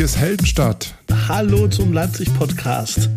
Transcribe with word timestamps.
hier 0.00 0.06
ist 0.06 0.16
Heldenstadt. 0.16 0.94
Hallo 1.28 1.68
zum 1.68 1.92
Leipzig-Podcast. 1.92 3.10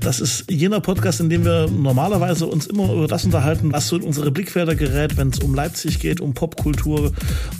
Das 0.00 0.20
ist 0.20 0.44
jener 0.50 0.80
Podcast, 0.80 1.20
in 1.20 1.30
dem 1.30 1.42
wir 1.42 1.70
normalerweise 1.70 2.44
uns 2.44 2.66
immer 2.66 2.92
über 2.92 3.08
das 3.08 3.24
unterhalten, 3.24 3.72
was 3.72 3.88
so 3.88 3.96
in 3.96 4.02
unsere 4.02 4.30
Blickfelder 4.30 4.74
gerät, 4.74 5.16
wenn 5.16 5.30
es 5.30 5.38
um 5.38 5.54
Leipzig 5.54 6.00
geht, 6.00 6.20
um 6.20 6.34
Popkultur 6.34 7.12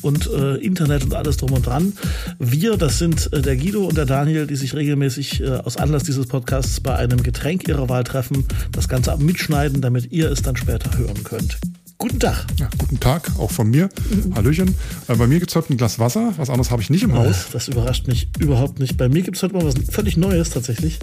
und 0.03 0.26
äh, 0.30 0.56
Internet 0.56 1.03
und 1.03 1.15
alles 1.15 1.38
drum 1.38 1.53
und 1.53 1.65
dran. 1.65 1.94
Wir, 2.38 2.76
das 2.76 2.99
sind 2.99 3.33
äh, 3.33 3.40
der 3.40 3.56
Guido 3.56 3.87
und 3.87 3.96
der 3.96 4.04
Daniel, 4.04 4.46
die 4.46 4.56
sich 4.56 4.74
regelmäßig 4.74 5.40
äh, 5.40 5.48
aus 5.53 5.78
Anlass 5.78 6.03
dieses 6.03 6.26
Podcasts 6.26 6.78
bei 6.78 6.94
einem 6.94 7.22
Getränk 7.22 7.66
ihrer 7.66 7.88
Wahl 7.88 8.04
treffen, 8.04 8.44
das 8.71 8.87
Ganze 8.87 9.16
mitschneiden, 9.16 9.80
damit 9.80 10.12
ihr 10.12 10.30
es 10.30 10.42
dann 10.42 10.56
später 10.56 10.98
hören 10.98 11.24
könnt. 11.24 11.56
Guten 12.03 12.19
Tag. 12.19 12.46
Ja, 12.58 12.69
guten 12.78 12.98
Tag, 12.98 13.30
auch 13.38 13.53
von 13.53 13.71
mir. 13.71 13.88
Hallöchen. 14.35 14.74
Äh, 15.06 15.14
bei 15.14 15.28
mir 15.28 15.38
gibt 15.38 15.53
es 15.53 15.54
heute 15.56 15.72
ein 15.72 15.76
Glas 15.76 16.00
Wasser. 16.00 16.32
Was 16.36 16.50
anderes 16.50 16.73
habe 16.73 16.82
ich 16.82 16.91
nicht 16.91 17.05
im 17.05 17.14
Haus. 17.14 17.46
Das 17.52 17.68
überrascht 17.68 18.08
mich 18.08 18.28
überhaupt 18.40 18.80
nicht. 18.80 18.96
Bei 18.96 19.08
mir 19.08 19.22
gibt 19.22 19.36
es 19.36 19.42
heute 19.44 19.54
mal 19.54 19.64
was 19.64 19.77
völlig 19.88 20.16
Neues 20.16 20.50
tatsächlich. 20.50 20.98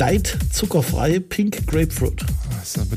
Diet 0.00 0.38
zuckerfrei 0.50 1.20
Pink 1.20 1.66
Grapefruit. 1.66 2.24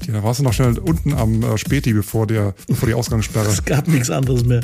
Da 0.07 0.23
warst 0.23 0.39
du 0.39 0.43
noch 0.43 0.53
schnell 0.53 0.79
unten 0.79 1.13
am 1.13 1.43
äh, 1.43 1.57
Späti, 1.57 1.91
bevor, 1.91 2.27
der, 2.27 2.55
bevor 2.65 2.87
die 2.87 2.93
Ausgangssperre. 2.93 3.49
Es 3.49 3.65
gab 3.65 3.89
nichts 3.89 4.09
anderes 4.09 4.45
mehr. 4.45 4.61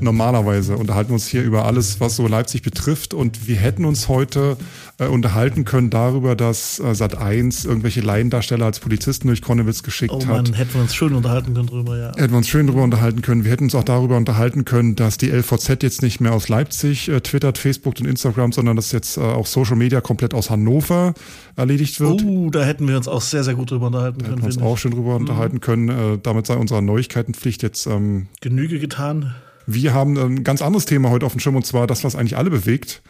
Normalerweise 0.00 0.76
unterhalten 0.76 1.08
wir 1.10 1.14
uns 1.14 1.26
hier 1.26 1.42
über 1.42 1.64
alles, 1.64 2.00
was 2.00 2.16
so 2.16 2.26
Leipzig 2.26 2.60
betrifft. 2.60 3.14
Und 3.14 3.48
wir 3.48 3.56
hätten 3.56 3.86
uns 3.86 4.08
heute 4.08 4.58
äh, 5.00 5.06
unterhalten 5.06 5.64
können 5.64 5.90
darüber, 5.90 6.36
dass 6.36 6.78
äh, 6.78 6.82
Sat1 6.82 7.66
irgendwelche 7.66 8.02
Laiendarsteller 8.02 8.66
als 8.66 8.80
Polizisten 8.80 9.28
durch 9.28 9.40
Konnewitz 9.40 9.82
geschickt 9.82 10.12
oh 10.14 10.22
Mann, 10.24 10.48
hat. 10.48 10.58
hätten 10.58 10.74
wir 10.74 10.82
uns 10.82 10.94
schön 10.94 11.14
unterhalten 11.14 11.54
können 11.54 11.66
drüber, 11.66 11.98
ja. 11.98 12.12
Hätten 12.16 12.30
wir 12.30 12.36
uns 12.36 12.48
schön 12.48 12.66
drüber 12.66 12.82
unterhalten 12.82 13.22
können. 13.22 13.44
Wir 13.44 13.50
hätten 13.50 13.64
uns 13.64 13.74
auch 13.74 13.84
darüber 13.84 14.16
unterhalten 14.16 14.64
können, 14.64 14.96
dass 14.96 15.16
die 15.16 15.30
LVZ 15.30 15.82
jetzt 15.82 16.02
nicht 16.02 16.20
mehr 16.20 16.32
aus 16.32 16.48
Leipzig 16.48 17.08
äh, 17.08 17.20
twittert, 17.20 17.58
Facebook 17.58 17.94
und 17.98 18.06
Instagram, 18.06 18.52
sondern 18.52 18.76
dass 18.76 18.92
jetzt 18.92 19.16
äh, 19.16 19.20
auch 19.20 19.46
Social 19.46 19.76
Media 19.76 20.00
komplett 20.00 20.34
aus 20.34 20.50
Hannover 20.50 21.14
erledigt 21.56 21.98
wird. 21.98 22.22
Oh, 22.24 22.50
da 22.50 22.62
hätten 22.62 22.86
wir 22.86 22.96
uns 22.96 23.08
auch 23.08 23.22
sehr, 23.22 23.42
sehr 23.42 23.54
gut 23.54 23.70
drüber 23.70 23.86
unterhalten 23.86 24.18
da 24.18 24.26
können. 24.26 24.42
Hätten 24.42 24.58
wir 24.58 24.62
uns 24.62 24.72
auch 24.72 24.78
schön 24.78 24.92
drüber 24.92 25.14
mhm. 25.14 25.20
unterhalten 25.22 25.60
können. 25.60 25.88
Äh, 25.88 26.18
damit 26.22 26.46
sei 26.46 26.54
unserer 26.54 26.82
Neuigkeitenpflicht 26.82 27.62
jetzt 27.62 27.86
ähm, 27.86 28.26
Genüge 28.40 28.78
getan. 28.78 29.34
Wir 29.66 29.94
haben 29.94 30.18
ein 30.18 30.44
ganz 30.44 30.62
anderes 30.62 30.84
Thema 30.84 31.10
heute 31.10 31.26
auf 31.26 31.32
dem 31.32 31.40
Schirm 31.40 31.56
und 31.56 31.64
zwar 31.64 31.86
das, 31.86 32.04
was 32.04 32.16
eigentlich 32.16 32.36
alle 32.36 32.50
bewegt. 32.50 33.02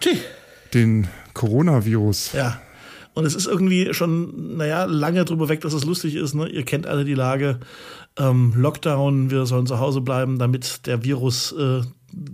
Tschüss 0.00 0.18
den 0.74 1.08
Coronavirus. 1.36 2.32
Ja. 2.32 2.58
Und 3.16 3.24
es 3.24 3.34
ist 3.34 3.46
irgendwie 3.46 3.94
schon, 3.94 4.58
naja, 4.58 4.84
lange 4.84 5.24
drüber 5.24 5.48
weg, 5.48 5.62
dass 5.62 5.72
es 5.72 5.86
lustig 5.86 6.16
ist. 6.16 6.34
Ne? 6.34 6.50
Ihr 6.50 6.64
kennt 6.64 6.86
alle 6.86 7.06
die 7.06 7.14
Lage. 7.14 7.60
Ähm, 8.18 8.52
Lockdown, 8.54 9.30
wir 9.30 9.46
sollen 9.46 9.66
zu 9.66 9.80
Hause 9.80 10.02
bleiben, 10.02 10.38
damit 10.38 10.86
der 10.86 11.02
Virus 11.02 11.52
äh, 11.52 11.80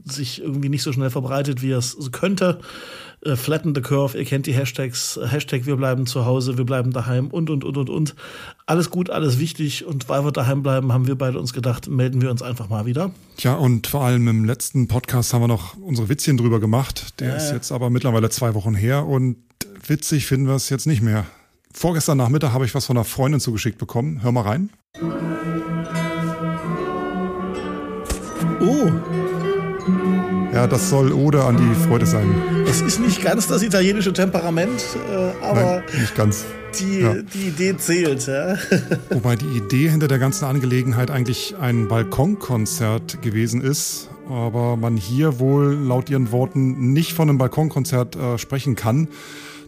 sich 0.05 0.43
irgendwie 0.43 0.69
nicht 0.69 0.83
so 0.83 0.93
schnell 0.93 1.11
verbreitet, 1.11 1.63
wie 1.63 1.71
er 1.71 1.79
es 1.79 1.97
könnte 2.11 2.59
äh, 3.25 3.37
Flatten 3.37 3.75
the 3.75 3.81
Curve, 3.81 4.19
ihr 4.19 4.25
kennt 4.25 4.47
die 4.47 4.55
Hashtags, 4.55 5.19
Hashtag 5.25 5.67
wir 5.67 5.77
bleiben 5.77 6.07
zu 6.07 6.27
Hause, 6.27 6.59
wir 6.59 6.65
bleiben 6.65 6.91
daheim 6.91 7.29
und, 7.29 7.49
und, 7.51 7.63
und, 7.63 7.77
und, 7.77 7.89
und. 7.89 8.15
Alles 8.67 8.91
gut, 8.91 9.09
alles 9.09 9.39
wichtig 9.39 9.85
und 9.85 10.09
weil 10.09 10.25
wir 10.25 10.33
daheim 10.33 10.65
bleiben, 10.65 10.93
haben 10.93 11.07
wir 11.07 11.15
beide 11.15 11.39
uns 11.39 11.53
gedacht, 11.53 11.89
melden 11.89 12.21
wir 12.21 12.31
uns 12.31 12.43
einfach 12.43 12.69
mal 12.69 12.87
wieder. 12.87 13.13
Tja, 13.37 13.55
und 13.55 13.87
vor 13.87 14.05
allem 14.05 14.27
im 14.27 14.45
letzten 14.45 14.89
Podcast 14.89 15.33
haben 15.33 15.43
wir 15.43 15.49
noch 15.49 15.77
unsere 15.77 16.09
Witzchen 16.09 16.37
drüber 16.37 16.59
gemacht. 16.59 17.21
Der 17.21 17.29
ja, 17.29 17.37
ist 17.37 17.53
jetzt 17.53 17.71
aber 17.71 17.91
mittlerweile 17.91 18.29
zwei 18.31 18.55
Wochen 18.55 18.75
her 18.75 19.07
und 19.07 19.37
witzig 19.89 20.27
finden 20.27 20.47
wir 20.47 20.55
es 20.55 20.69
jetzt 20.69 20.87
nicht 20.87 21.03
mehr. 21.03 21.27
Vorgestern 21.73 22.19
Nachmittag 22.19 22.53
habe 22.53 22.65
ich 22.65 22.75
was 22.75 22.87
von 22.87 22.97
einer 22.97 23.05
Freundin 23.05 23.41
zugeschickt 23.41 23.79
bekommen. 23.79 24.23
Hör 24.23 24.33
mal 24.33 24.43
rein. 24.43 24.71
Oh. 28.61 28.91
Ja, 30.53 30.67
das 30.67 30.91
soll 30.91 31.13
Ode 31.13 31.43
an 31.45 31.57
die 31.57 31.87
Freude 31.87 32.05
sein. 32.05 32.31
Es 32.67 32.83
ist 32.83 33.01
nicht 33.01 33.23
ganz 33.23 33.47
das 33.47 33.63
italienische 33.63 34.13
Temperament, 34.13 34.85
äh, 35.11 35.45
aber 35.45 35.63
Nein, 35.63 36.01
nicht 36.01 36.15
ganz. 36.15 36.45
Die, 36.79 37.01
ja. 37.01 37.15
die 37.15 37.49
Idee 37.49 37.77
zählt. 37.77 38.27
Ja. 38.27 38.57
Wobei 39.11 39.37
die 39.37 39.57
Idee 39.57 39.89
hinter 39.89 40.09
der 40.09 40.19
ganzen 40.19 40.45
Angelegenheit 40.45 41.11
eigentlich 41.11 41.57
ein 41.59 41.89
Balkonkonzert 41.89 43.23
gewesen 43.23 43.63
ist, 43.63 44.11
aber 44.29 44.77
man 44.77 44.97
hier 44.97 45.39
wohl 45.39 45.73
laut 45.75 46.11
ihren 46.11 46.31
Worten 46.33 46.93
nicht 46.93 47.15
von 47.15 47.29
einem 47.29 47.39
Balkonkonzert 47.39 48.17
äh, 48.17 48.39
sprechen 48.39 48.77
kann. 48.77 49.09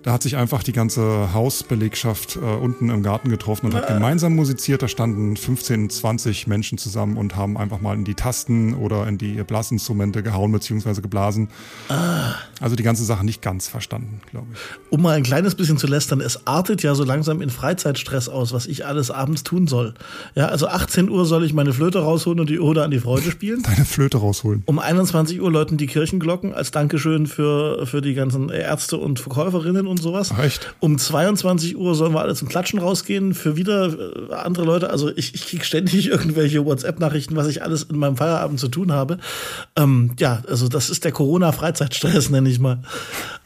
Da 0.05 0.13
hat 0.13 0.23
sich 0.23 0.37
einfach 0.37 0.63
die 0.63 0.73
ganze 0.73 1.33
Hausbelegschaft 1.33 2.37
äh, 2.37 2.41
unten 2.41 2.91
im 2.91 3.03
Garten 3.03 3.31
getroffen 3.31 3.67
und 3.67 3.75
hat 3.75 3.89
gemeinsam 3.89 4.37
musiziert. 4.37 4.83
Da 4.83 4.89
standen 4.89 5.35
15, 5.35 5.89
20 5.89 6.47
Menschen 6.47 6.77
zusammen 6.77 7.17
und 7.17 7.37
haben 7.37 7.57
einfach 7.57 7.81
mal 7.81 7.95
in 7.95 8.05
die 8.05 8.13
Tasten 8.13 8.75
oder 8.75 9.09
in 9.09 9.17
die 9.17 9.43
Blasinstrumente 9.43 10.23
gehauen 10.23 10.53
bzw. 10.53 11.01
geblasen. 11.01 11.49
Ah. 11.89 12.35
Also 12.61 12.77
die 12.77 12.83
ganze 12.83 13.03
Sache 13.03 13.25
nicht 13.25 13.41
ganz 13.41 13.67
verstanden, 13.67 14.21
glaube 14.31 14.49
ich. 14.53 14.59
Um 14.91 15.01
mal 15.01 15.17
ein 15.17 15.23
kleines 15.23 15.55
bisschen 15.55 15.79
zu 15.79 15.87
lästern, 15.87 16.21
es 16.21 16.47
artet 16.47 16.83
ja 16.83 16.95
so 16.95 17.05
langsam 17.05 17.41
in 17.41 17.49
Freizeitstress 17.49 18.29
aus, 18.29 18.53
was 18.53 18.67
ich 18.67 18.85
alles 18.85 19.11
abends 19.11 19.43
tun 19.43 19.67
soll. 19.67 19.95
Ja, 20.35 20.49
also 20.49 20.69
18 20.69 21.09
Uhr 21.09 21.25
soll 21.25 21.47
ich 21.47 21.55
meine 21.55 21.73
Flöte 21.73 22.01
rausholen 22.01 22.41
und 22.41 22.51
die 22.51 22.61
Ode 22.61 22.85
an 22.85 22.91
die 22.91 23.01
Freude 23.01 23.31
spielen. 23.31 23.63
Deine 23.67 23.87
Flöte 23.87 24.19
rausholen. 24.19 24.65
Um 24.67 24.79
21 24.79 25.41
Uhr 25.41 25.51
läuten 25.51 25.79
die 25.79 25.87
Kirchenglocken 25.87 26.53
als 26.53 26.73
Dankeschön 26.73 27.27
für, 27.27 27.87
für 27.87 28.03
die 28.03 28.13
ganzen 28.13 28.51
Ärzte 28.51 28.99
und 28.99 29.19
Verkäuferinnen 29.19 29.87
und 29.87 29.94
sowas. 29.97 30.31
Ach, 30.35 30.43
echt? 30.43 30.75
Um 30.81 30.99
22 30.99 31.77
Uhr 31.77 31.95
sollen 31.95 32.13
wir 32.13 32.21
alle 32.21 32.35
zum 32.35 32.49
Klatschen 32.49 32.79
rausgehen 32.79 33.35
für 33.35 33.57
wieder 33.57 34.31
äh, 34.31 34.35
andere 34.35 34.65
Leute. 34.65 34.91
Also 34.91 35.11
ich, 35.15 35.35
ich 35.35 35.47
kriege 35.47 35.65
ständig 35.65 36.09
irgendwelche 36.11 36.65
WhatsApp-Nachrichten, 36.65 37.37
was 37.37 37.49
ich 37.49 37.63
alles 37.63 37.85
in 37.85 37.97
meinem 37.97 38.17
Feierabend 38.17 38.61
zu 38.61 38.69
tun 38.69 38.93
habe. 38.93 39.19
Ähm, 39.77 40.13
ja, 40.19 40.43
also 40.49 40.69
das 40.69 40.91
ist 40.91 41.05
der 41.05 41.13
Corona-Freizeitstress, 41.13 42.31
nenne 42.31 42.49
ich 42.49 42.59
mal. 42.59 42.83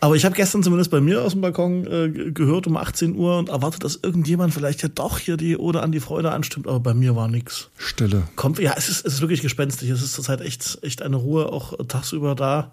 Aber 0.01 0.15
ich 0.15 0.25
habe 0.25 0.35
gestern 0.35 0.63
zumindest 0.63 0.91
bei 0.91 1.01
mir 1.01 1.23
aus 1.23 1.33
dem 1.33 1.41
Balkon 1.41 1.87
äh, 1.87 2.31
gehört 2.31 2.67
um 2.67 2.77
18 2.77 3.17
Uhr 3.17 3.39
und 3.39 3.49
erwartet, 3.49 3.85
dass 3.85 3.99
irgendjemand 4.03 4.55
vielleicht 4.55 4.83
ja 4.83 4.89
doch 4.89 5.19
hier 5.19 5.37
die 5.37 5.57
Ode 5.57 5.83
an 5.83 5.93
die 5.93 6.01
Freude 6.01 6.31
anstimmt, 6.31 6.67
aber 6.67 6.81
bei 6.81 6.95
mir 6.95 7.17
war 7.17 7.29
nichts. 7.29 7.69
Stille. 7.79 8.23
Kommt, 8.37 8.59
ja, 8.59 8.75
es 8.77 8.89
ist, 8.89 9.07
es 9.07 9.15
ist 9.15 9.21
wirklich 9.21 9.43
gespenstig. 9.43 9.91
Es 9.91 10.03
ist 10.03 10.13
zurzeit 10.13 10.41
echt, 10.41 10.79
echt 10.83 11.03
eine 11.03 11.17
Ruhe, 11.17 11.53
auch 11.53 11.75
tagsüber 11.89 12.35
da. 12.35 12.71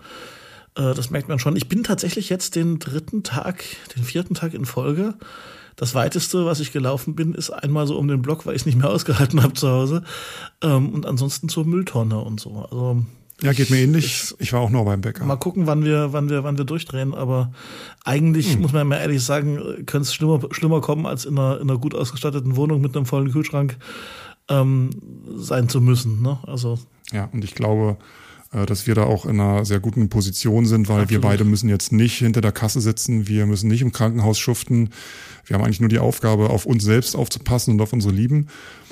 Äh, 0.75 0.93
das 0.93 1.09
merkt 1.09 1.29
man 1.29 1.39
schon. 1.39 1.55
Ich 1.55 1.67
bin 1.67 1.83
tatsächlich 1.83 2.29
jetzt 2.29 2.55
den 2.55 2.79
dritten 2.79 3.23
Tag, 3.23 3.63
den 3.95 4.03
vierten 4.03 4.33
Tag 4.33 4.53
in 4.53 4.65
Folge. 4.65 5.15
Das 5.75 5.93
weiteste, 5.93 6.45
was 6.45 6.61
ich 6.61 6.71
gelaufen 6.71 7.15
bin, 7.15 7.33
ist 7.33 7.49
einmal 7.49 7.85
so 7.85 7.97
um 7.97 8.07
den 8.07 8.21
Block, 8.21 8.45
weil 8.45 8.55
ich 8.55 8.61
es 8.61 8.65
nicht 8.65 8.77
mehr 8.77 8.89
ausgehalten 8.91 9.43
habe 9.43 9.53
zu 9.53 9.67
Hause. 9.69 10.03
Ähm, 10.61 10.89
und 10.89 11.05
ansonsten 11.05 11.49
zur 11.49 11.65
Mülltonne 11.65 12.19
und 12.19 12.39
so. 12.39 12.67
Also 12.69 13.03
ja, 13.41 13.51
geht 13.51 13.69
mir 13.69 13.79
ähnlich. 13.79 14.05
Ich, 14.05 14.35
ich 14.39 14.53
war 14.53 14.61
auch 14.61 14.69
nur 14.69 14.85
beim 14.85 15.01
Bäcker. 15.01 15.25
Mal 15.25 15.35
gucken, 15.35 15.67
wann 15.67 15.83
wir, 15.83 16.13
wann 16.13 16.29
wir, 16.29 16.45
wann 16.45 16.57
wir 16.57 16.63
durchdrehen. 16.63 17.13
Aber 17.13 17.51
eigentlich 18.05 18.53
hm. 18.53 18.61
muss 18.61 18.71
man 18.71 18.87
mal 18.87 18.97
ehrlich 18.97 19.23
sagen, 19.23 19.57
könnte 19.85 20.03
es 20.03 20.13
schlimmer, 20.13 20.39
schlimmer 20.51 20.79
kommen, 20.79 21.05
als 21.05 21.25
in 21.25 21.37
einer, 21.37 21.59
in 21.59 21.69
einer 21.69 21.77
gut 21.77 21.93
ausgestatteten 21.93 22.55
Wohnung 22.55 22.79
mit 22.79 22.95
einem 22.95 23.05
vollen 23.05 23.31
Kühlschrank 23.31 23.77
ähm, 24.47 24.89
sein 25.35 25.67
zu 25.67 25.81
müssen. 25.81 26.21
Ne? 26.21 26.39
Also 26.43 26.79
ja, 27.11 27.29
und 27.33 27.43
ich 27.43 27.55
glaube, 27.55 27.97
dass 28.65 28.87
wir 28.87 28.95
da 28.95 29.03
auch 29.03 29.25
in 29.25 29.39
einer 29.39 29.65
sehr 29.65 29.79
guten 29.79 30.07
Position 30.09 30.65
sind, 30.65 30.87
weil 30.87 31.01
Absolut. 31.01 31.23
wir 31.23 31.29
beide 31.29 31.43
müssen 31.43 31.67
jetzt 31.67 31.91
nicht 31.91 32.19
hinter 32.19 32.41
der 32.41 32.51
Kasse 32.51 32.79
sitzen, 32.79 33.27
wir 33.27 33.45
müssen 33.45 33.67
nicht 33.67 33.81
im 33.81 33.91
Krankenhaus 33.91 34.39
schuften. 34.39 34.91
Wir 35.45 35.55
haben 35.55 35.63
eigentlich 35.63 35.79
nur 35.79 35.89
die 35.89 35.99
Aufgabe, 35.99 36.49
auf 36.49 36.65
uns 36.65 36.83
selbst 36.83 37.15
aufzupassen 37.15 37.75
und 37.75 37.81
auf 37.81 37.93
unsere 37.93 38.13
Lieben. 38.13 38.47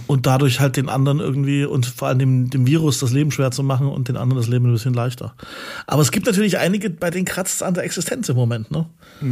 Und 0.06 0.28
dadurch 0.28 0.60
halt 0.60 0.78
den 0.78 0.88
anderen 0.88 1.20
irgendwie 1.20 1.66
und 1.66 1.86
vor 1.86 2.08
allem 2.08 2.20
dem, 2.20 2.50
dem 2.50 2.68
Virus 2.68 3.00
das 3.00 3.12
Leben 3.12 3.32
schwer 3.32 3.52
zu 3.52 3.64
machen 3.64 3.88
und 3.88 4.08
den 4.08 4.18
anderen 4.18 4.40
das 4.40 4.50
Leben 4.50 4.66
ein 4.68 4.74
bisschen 4.74 4.94
leichter. 4.94 5.34
Aber 5.88 6.02
es 6.02 6.12
gibt 6.12 6.26
natürlich 6.28 6.60
einige, 6.60 6.90
bei 6.90 7.10
denen 7.10 7.26
kratzt 7.26 7.56
es 7.56 7.62
an 7.64 7.74
der 7.74 7.84
Existenz 7.86 8.30
im 8.30 8.36
Moment, 8.36 8.70
ne? 8.70 8.88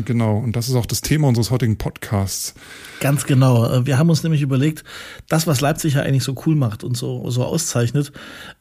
Genau, 0.06 0.38
und 0.38 0.56
das 0.56 0.70
ist 0.70 0.75
auch 0.75 0.86
das 0.86 1.02
Thema 1.02 1.28
unseres 1.28 1.52
heutigen 1.52 1.78
Podcasts. 1.78 2.56
Ganz 3.02 3.25
genau. 3.25 3.70
Äh, 3.70 3.86
wir 3.86 3.97
haben 3.97 4.09
uns 4.09 4.24
nämlich 4.24 4.41
überlegt, 4.41 4.84
das, 5.28 5.46
was 5.46 5.62
Leipzig 5.62 5.96
ja 5.96 6.02
eigentlich 6.02 6.24
so 6.24 6.36
cool 6.46 6.56
macht 6.56 6.84
und 6.84 6.97
so, 6.97 7.30
so 7.30 7.44
auszeichnet, 7.44 8.12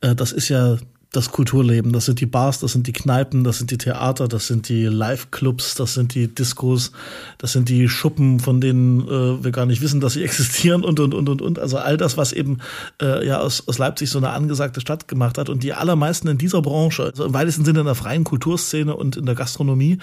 äh, 0.00 0.14
das 0.14 0.32
ist 0.32 0.48
ja 0.48 0.76
das 1.12 1.32
Kulturleben. 1.32 1.92
Das 1.92 2.04
sind 2.04 2.20
die 2.20 2.26
Bars, 2.26 2.60
das 2.60 2.72
sind 2.72 2.86
die 2.86 2.92
Kneipen, 2.92 3.42
das 3.42 3.58
sind 3.58 3.72
die 3.72 3.78
Theater, 3.78 4.28
das 4.28 4.46
sind 4.46 4.68
die 4.68 4.84
Live-Clubs, 4.84 5.74
das 5.74 5.94
sind 5.94 6.14
die 6.14 6.28
Discos, 6.32 6.92
das 7.38 7.52
sind 7.52 7.68
die 7.68 7.88
Schuppen, 7.88 8.38
von 8.38 8.60
denen 8.60 9.00
äh, 9.08 9.42
wir 9.42 9.50
gar 9.50 9.66
nicht 9.66 9.82
wissen, 9.82 10.00
dass 10.00 10.12
sie 10.12 10.22
existieren 10.24 10.84
und 10.84 11.00
und 11.00 11.12
und 11.12 11.28
und 11.28 11.42
und. 11.42 11.58
Also 11.58 11.78
all 11.78 11.96
das, 11.96 12.16
was 12.16 12.32
eben 12.32 12.58
äh, 13.02 13.26
ja 13.26 13.40
aus, 13.40 13.66
aus 13.66 13.78
Leipzig 13.78 14.08
so 14.08 14.18
eine 14.18 14.30
angesagte 14.30 14.80
Stadt 14.80 15.08
gemacht 15.08 15.36
hat. 15.36 15.48
Und 15.48 15.64
die 15.64 15.72
allermeisten 15.72 16.28
in 16.28 16.38
dieser 16.38 16.62
Branche, 16.62 17.04
also 17.04 17.24
im 17.24 17.34
weitesten 17.34 17.64
Sinne 17.64 17.80
in 17.80 17.86
der 17.86 17.96
freien 17.96 18.22
Kulturszene 18.22 18.94
und 18.94 19.16
in 19.16 19.26
der 19.26 19.34
Gastronomie, 19.34 19.98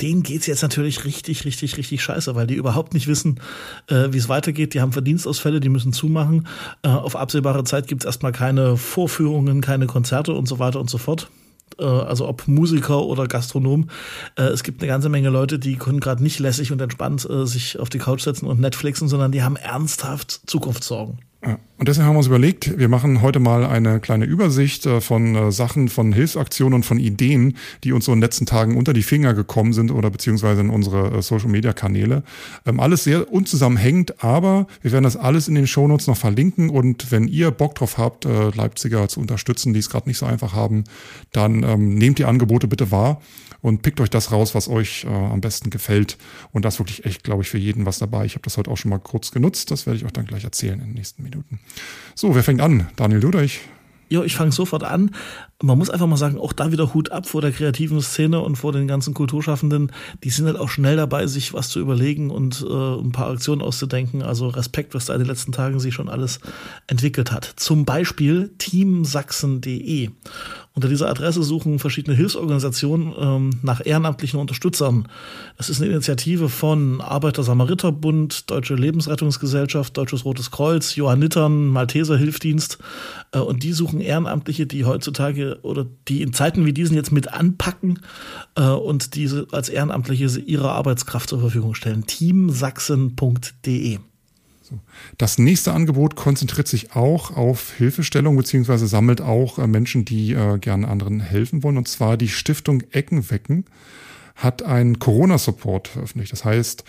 denen 0.00 0.24
geht's 0.24 0.46
jetzt 0.46 0.62
natürlich 0.62 1.04
richtig, 1.04 1.44
richtig, 1.44 1.76
richtig 1.76 2.02
scheiße, 2.02 2.34
weil 2.34 2.48
die 2.48 2.54
überhaupt 2.54 2.94
nicht 2.94 3.06
wissen, 3.06 3.38
äh, 3.86 4.08
wie 4.10 4.18
es 4.18 4.28
weitergeht. 4.28 4.74
Die 4.74 4.80
haben 4.80 4.90
Verdienstausfälle, 4.90 5.60
die 5.60 5.68
müssen 5.68 5.92
zumachen. 5.92 6.48
Äh, 6.82 6.88
auf 6.88 7.14
absehbare 7.14 7.62
Zeit 7.62 7.86
gibt's 7.86 8.04
erstmal 8.04 8.32
keine 8.32 8.76
Vorführungen, 8.76 9.60
keine 9.60 9.86
Konzerte 9.86 10.32
und 10.32 10.47
so 10.48 10.58
weiter 10.58 10.80
und 10.80 10.90
so 10.90 10.98
fort. 10.98 11.30
Äh, 11.78 11.84
also 11.84 12.28
ob 12.28 12.48
Musiker 12.48 13.02
oder 13.04 13.26
Gastronom. 13.26 13.88
Äh, 14.36 14.44
es 14.44 14.62
gibt 14.62 14.80
eine 14.80 14.88
ganze 14.88 15.08
Menge 15.08 15.30
Leute, 15.30 15.58
die 15.58 15.76
können 15.76 16.00
gerade 16.00 16.22
nicht 16.22 16.38
lässig 16.38 16.72
und 16.72 16.80
entspannt 16.80 17.28
äh, 17.28 17.46
sich 17.46 17.78
auf 17.78 17.88
die 17.88 17.98
Couch 17.98 18.22
setzen 18.22 18.46
und 18.46 18.60
Netflixen, 18.60 19.08
sondern 19.08 19.32
die 19.32 19.42
haben 19.42 19.56
ernsthaft 19.56 20.40
Zukunftssorgen. 20.46 21.18
Und 21.40 21.86
deswegen 21.86 22.06
haben 22.06 22.14
wir 22.14 22.18
uns 22.18 22.26
überlegt, 22.26 22.76
wir 22.78 22.88
machen 22.88 23.22
heute 23.22 23.38
mal 23.38 23.64
eine 23.64 24.00
kleine 24.00 24.24
Übersicht 24.24 24.84
äh, 24.86 25.00
von 25.00 25.36
äh, 25.36 25.52
Sachen, 25.52 25.88
von 25.88 26.12
Hilfsaktionen 26.12 26.74
und 26.74 26.82
von 26.82 26.98
Ideen, 26.98 27.56
die 27.84 27.92
uns 27.92 28.06
so 28.06 28.12
in 28.12 28.18
den 28.18 28.22
letzten 28.22 28.46
Tagen 28.46 28.76
unter 28.76 28.92
die 28.92 29.04
Finger 29.04 29.34
gekommen 29.34 29.72
sind 29.72 29.92
oder 29.92 30.10
beziehungsweise 30.10 30.62
in 30.62 30.70
unsere 30.70 31.18
äh, 31.18 31.22
Social-Media-Kanäle. 31.22 32.24
Ähm, 32.66 32.80
alles 32.80 33.04
sehr 33.04 33.32
unzusammenhängend, 33.32 34.24
aber 34.24 34.66
wir 34.82 34.90
werden 34.90 35.04
das 35.04 35.16
alles 35.16 35.46
in 35.46 35.54
den 35.54 35.68
Shownotes 35.68 36.08
noch 36.08 36.16
verlinken 36.16 36.70
und 36.70 37.12
wenn 37.12 37.28
ihr 37.28 37.52
Bock 37.52 37.76
drauf 37.76 37.98
habt, 37.98 38.24
Leipziger 38.24 39.08
zu 39.08 39.20
unterstützen, 39.20 39.72
die 39.72 39.78
es 39.78 39.90
gerade 39.90 40.08
nicht 40.08 40.18
so 40.18 40.26
einfach 40.26 40.54
haben, 40.54 40.84
dann 41.32 41.62
ähm, 41.62 41.94
nehmt 41.94 42.18
die 42.18 42.24
Angebote 42.24 42.66
bitte 42.66 42.90
wahr 42.90 43.20
und 43.60 43.82
pickt 43.82 44.00
euch 44.00 44.10
das 44.10 44.32
raus, 44.32 44.54
was 44.54 44.68
euch 44.68 45.04
äh, 45.04 45.08
am 45.08 45.40
besten 45.40 45.70
gefällt. 45.70 46.16
Und 46.52 46.64
das 46.64 46.78
wirklich 46.78 47.04
echt, 47.04 47.24
glaube 47.24 47.42
ich, 47.42 47.48
für 47.48 47.58
jeden 47.58 47.86
was 47.86 47.98
dabei. 47.98 48.24
Ich 48.24 48.34
habe 48.34 48.42
das 48.42 48.56
heute 48.56 48.70
auch 48.70 48.76
schon 48.76 48.90
mal 48.90 48.98
kurz 48.98 49.30
genutzt. 49.30 49.70
Das 49.70 49.86
werde 49.86 49.98
ich 49.98 50.04
euch 50.04 50.12
dann 50.12 50.26
gleich 50.26 50.44
erzählen 50.44 50.80
in 50.80 50.86
den 50.86 50.94
nächsten 50.94 51.22
Minuten. 51.22 51.60
So, 52.14 52.34
wer 52.34 52.42
fängt 52.42 52.60
an? 52.60 52.88
Daniel 52.96 53.20
Ludwig. 53.20 53.60
Ja, 54.10 54.22
ich 54.22 54.36
fange 54.36 54.52
sofort 54.52 54.84
an. 54.84 55.10
Man 55.62 55.76
muss 55.76 55.90
einfach 55.90 56.06
mal 56.06 56.16
sagen, 56.16 56.38
auch 56.38 56.54
da 56.54 56.72
wieder 56.72 56.94
Hut 56.94 57.12
ab 57.12 57.28
vor 57.28 57.42
der 57.42 57.52
kreativen 57.52 58.00
Szene 58.00 58.40
und 58.40 58.56
vor 58.56 58.72
den 58.72 58.88
ganzen 58.88 59.12
Kulturschaffenden. 59.12 59.92
Die 60.24 60.30
sind 60.30 60.46
halt 60.46 60.56
auch 60.56 60.70
schnell 60.70 60.96
dabei, 60.96 61.26
sich 61.26 61.52
was 61.52 61.68
zu 61.68 61.78
überlegen 61.78 62.30
und 62.30 62.64
äh, 62.66 62.72
ein 62.72 63.12
paar 63.12 63.30
Aktionen 63.30 63.60
auszudenken. 63.60 64.22
Also 64.22 64.48
Respekt, 64.48 64.94
was 64.94 65.06
da 65.06 65.14
in 65.14 65.18
den 65.18 65.28
letzten 65.28 65.52
Tagen 65.52 65.78
sich 65.78 65.92
schon 65.92 66.08
alles 66.08 66.40
entwickelt 66.86 67.32
hat. 67.32 67.52
Zum 67.56 67.84
Beispiel 67.84 68.50
teamsachsen.de. 68.56 70.10
Unter 70.78 70.88
dieser 70.88 71.10
Adresse 71.10 71.42
suchen 71.42 71.80
verschiedene 71.80 72.16
Hilfsorganisationen 72.16 73.12
ähm, 73.18 73.50
nach 73.62 73.84
ehrenamtlichen 73.84 74.38
Unterstützern. 74.38 75.08
Das 75.56 75.68
ist 75.68 75.82
eine 75.82 75.90
Initiative 75.90 76.48
von 76.48 77.00
Arbeiter-Samariter-Bund, 77.00 78.48
Deutsche 78.48 78.76
Lebensrettungsgesellschaft, 78.76 79.96
Deutsches 79.96 80.24
Rotes 80.24 80.52
Kreuz, 80.52 80.94
Johannitern, 80.94 81.66
Malteser 81.66 82.16
Hilfdienst. 82.16 82.78
Äh, 83.32 83.40
und 83.40 83.64
die 83.64 83.72
suchen 83.72 84.00
Ehrenamtliche, 84.00 84.68
die 84.68 84.84
heutzutage 84.84 85.58
oder 85.62 85.84
die 86.06 86.22
in 86.22 86.32
Zeiten 86.32 86.64
wie 86.64 86.72
diesen 86.72 86.94
jetzt 86.94 87.10
mit 87.10 87.32
anpacken 87.32 87.98
äh, 88.54 88.62
und 88.62 89.16
diese 89.16 89.48
als 89.50 89.70
Ehrenamtliche 89.70 90.38
ihre 90.38 90.70
Arbeitskraft 90.70 91.28
zur 91.28 91.40
Verfügung 91.40 91.74
stellen. 91.74 92.06
teamsachsen.de 92.06 93.98
das 95.18 95.38
nächste 95.38 95.72
Angebot 95.72 96.16
konzentriert 96.16 96.68
sich 96.68 96.94
auch 96.94 97.36
auf 97.36 97.72
Hilfestellung 97.74 98.36
beziehungsweise 98.36 98.86
sammelt 98.86 99.20
auch 99.20 99.58
äh, 99.58 99.66
Menschen, 99.66 100.04
die 100.04 100.32
äh, 100.32 100.58
gerne 100.58 100.88
anderen 100.88 101.20
helfen 101.20 101.62
wollen. 101.62 101.78
Und 101.78 101.88
zwar 101.88 102.16
die 102.16 102.28
Stiftung 102.28 102.82
Eckenwecken 102.92 103.64
hat 104.36 104.62
einen 104.62 104.98
Corona-Support 104.98 105.88
veröffentlicht. 105.88 106.32
Das 106.32 106.44
heißt, 106.44 106.84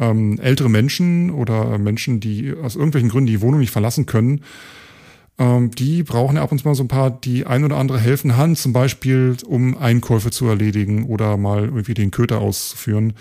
ähm, 0.00 0.38
ältere 0.40 0.68
Menschen 0.70 1.30
oder 1.30 1.78
Menschen, 1.78 2.20
die 2.20 2.52
aus 2.52 2.76
irgendwelchen 2.76 3.10
Gründen 3.10 3.26
die 3.26 3.40
Wohnung 3.40 3.60
nicht 3.60 3.70
verlassen 3.70 4.06
können, 4.06 4.40
ähm, 5.38 5.70
die 5.72 6.02
brauchen 6.02 6.36
ja 6.36 6.42
ab 6.42 6.52
und 6.52 6.60
zu 6.60 6.68
mal 6.68 6.74
so 6.74 6.84
ein 6.84 6.88
paar, 6.88 7.10
die 7.10 7.46
ein 7.46 7.64
oder 7.64 7.76
andere 7.76 7.98
helfen 7.98 8.36
Hand, 8.36 8.58
zum 8.58 8.72
Beispiel 8.72 9.36
um 9.46 9.76
Einkäufe 9.76 10.30
zu 10.30 10.46
erledigen 10.46 11.06
oder 11.06 11.36
mal 11.36 11.64
irgendwie 11.64 11.94
den 11.94 12.10
Köter 12.10 12.40
auszuführen. 12.40 13.14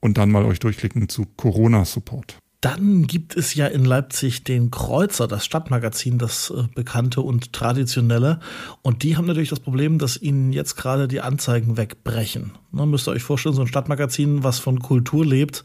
und 0.00 0.16
dann 0.16 0.30
mal 0.30 0.46
euch 0.46 0.60
durchklicken 0.60 1.10
zu 1.10 1.26
Corona-Support. 1.36 2.38
Dann 2.60 3.06
gibt 3.06 3.36
es 3.36 3.54
ja 3.54 3.68
in 3.68 3.84
Leipzig 3.84 4.42
den 4.42 4.72
Kreuzer, 4.72 5.28
das 5.28 5.44
Stadtmagazin, 5.44 6.18
das 6.18 6.50
äh, 6.50 6.64
bekannte 6.74 7.20
und 7.20 7.52
traditionelle. 7.52 8.40
Und 8.82 9.04
die 9.04 9.16
haben 9.16 9.26
natürlich 9.26 9.50
das 9.50 9.60
Problem, 9.60 9.98
dass 10.00 10.20
ihnen 10.20 10.52
jetzt 10.52 10.74
gerade 10.74 11.06
die 11.06 11.20
Anzeigen 11.20 11.76
wegbrechen. 11.76 12.50
Ne, 12.72 12.84
müsst 12.84 13.06
ihr 13.06 13.12
euch 13.12 13.22
vorstellen, 13.22 13.54
so 13.54 13.60
ein 13.60 13.68
Stadtmagazin, 13.68 14.42
was 14.42 14.58
von 14.58 14.80
Kultur 14.80 15.24
lebt, 15.24 15.64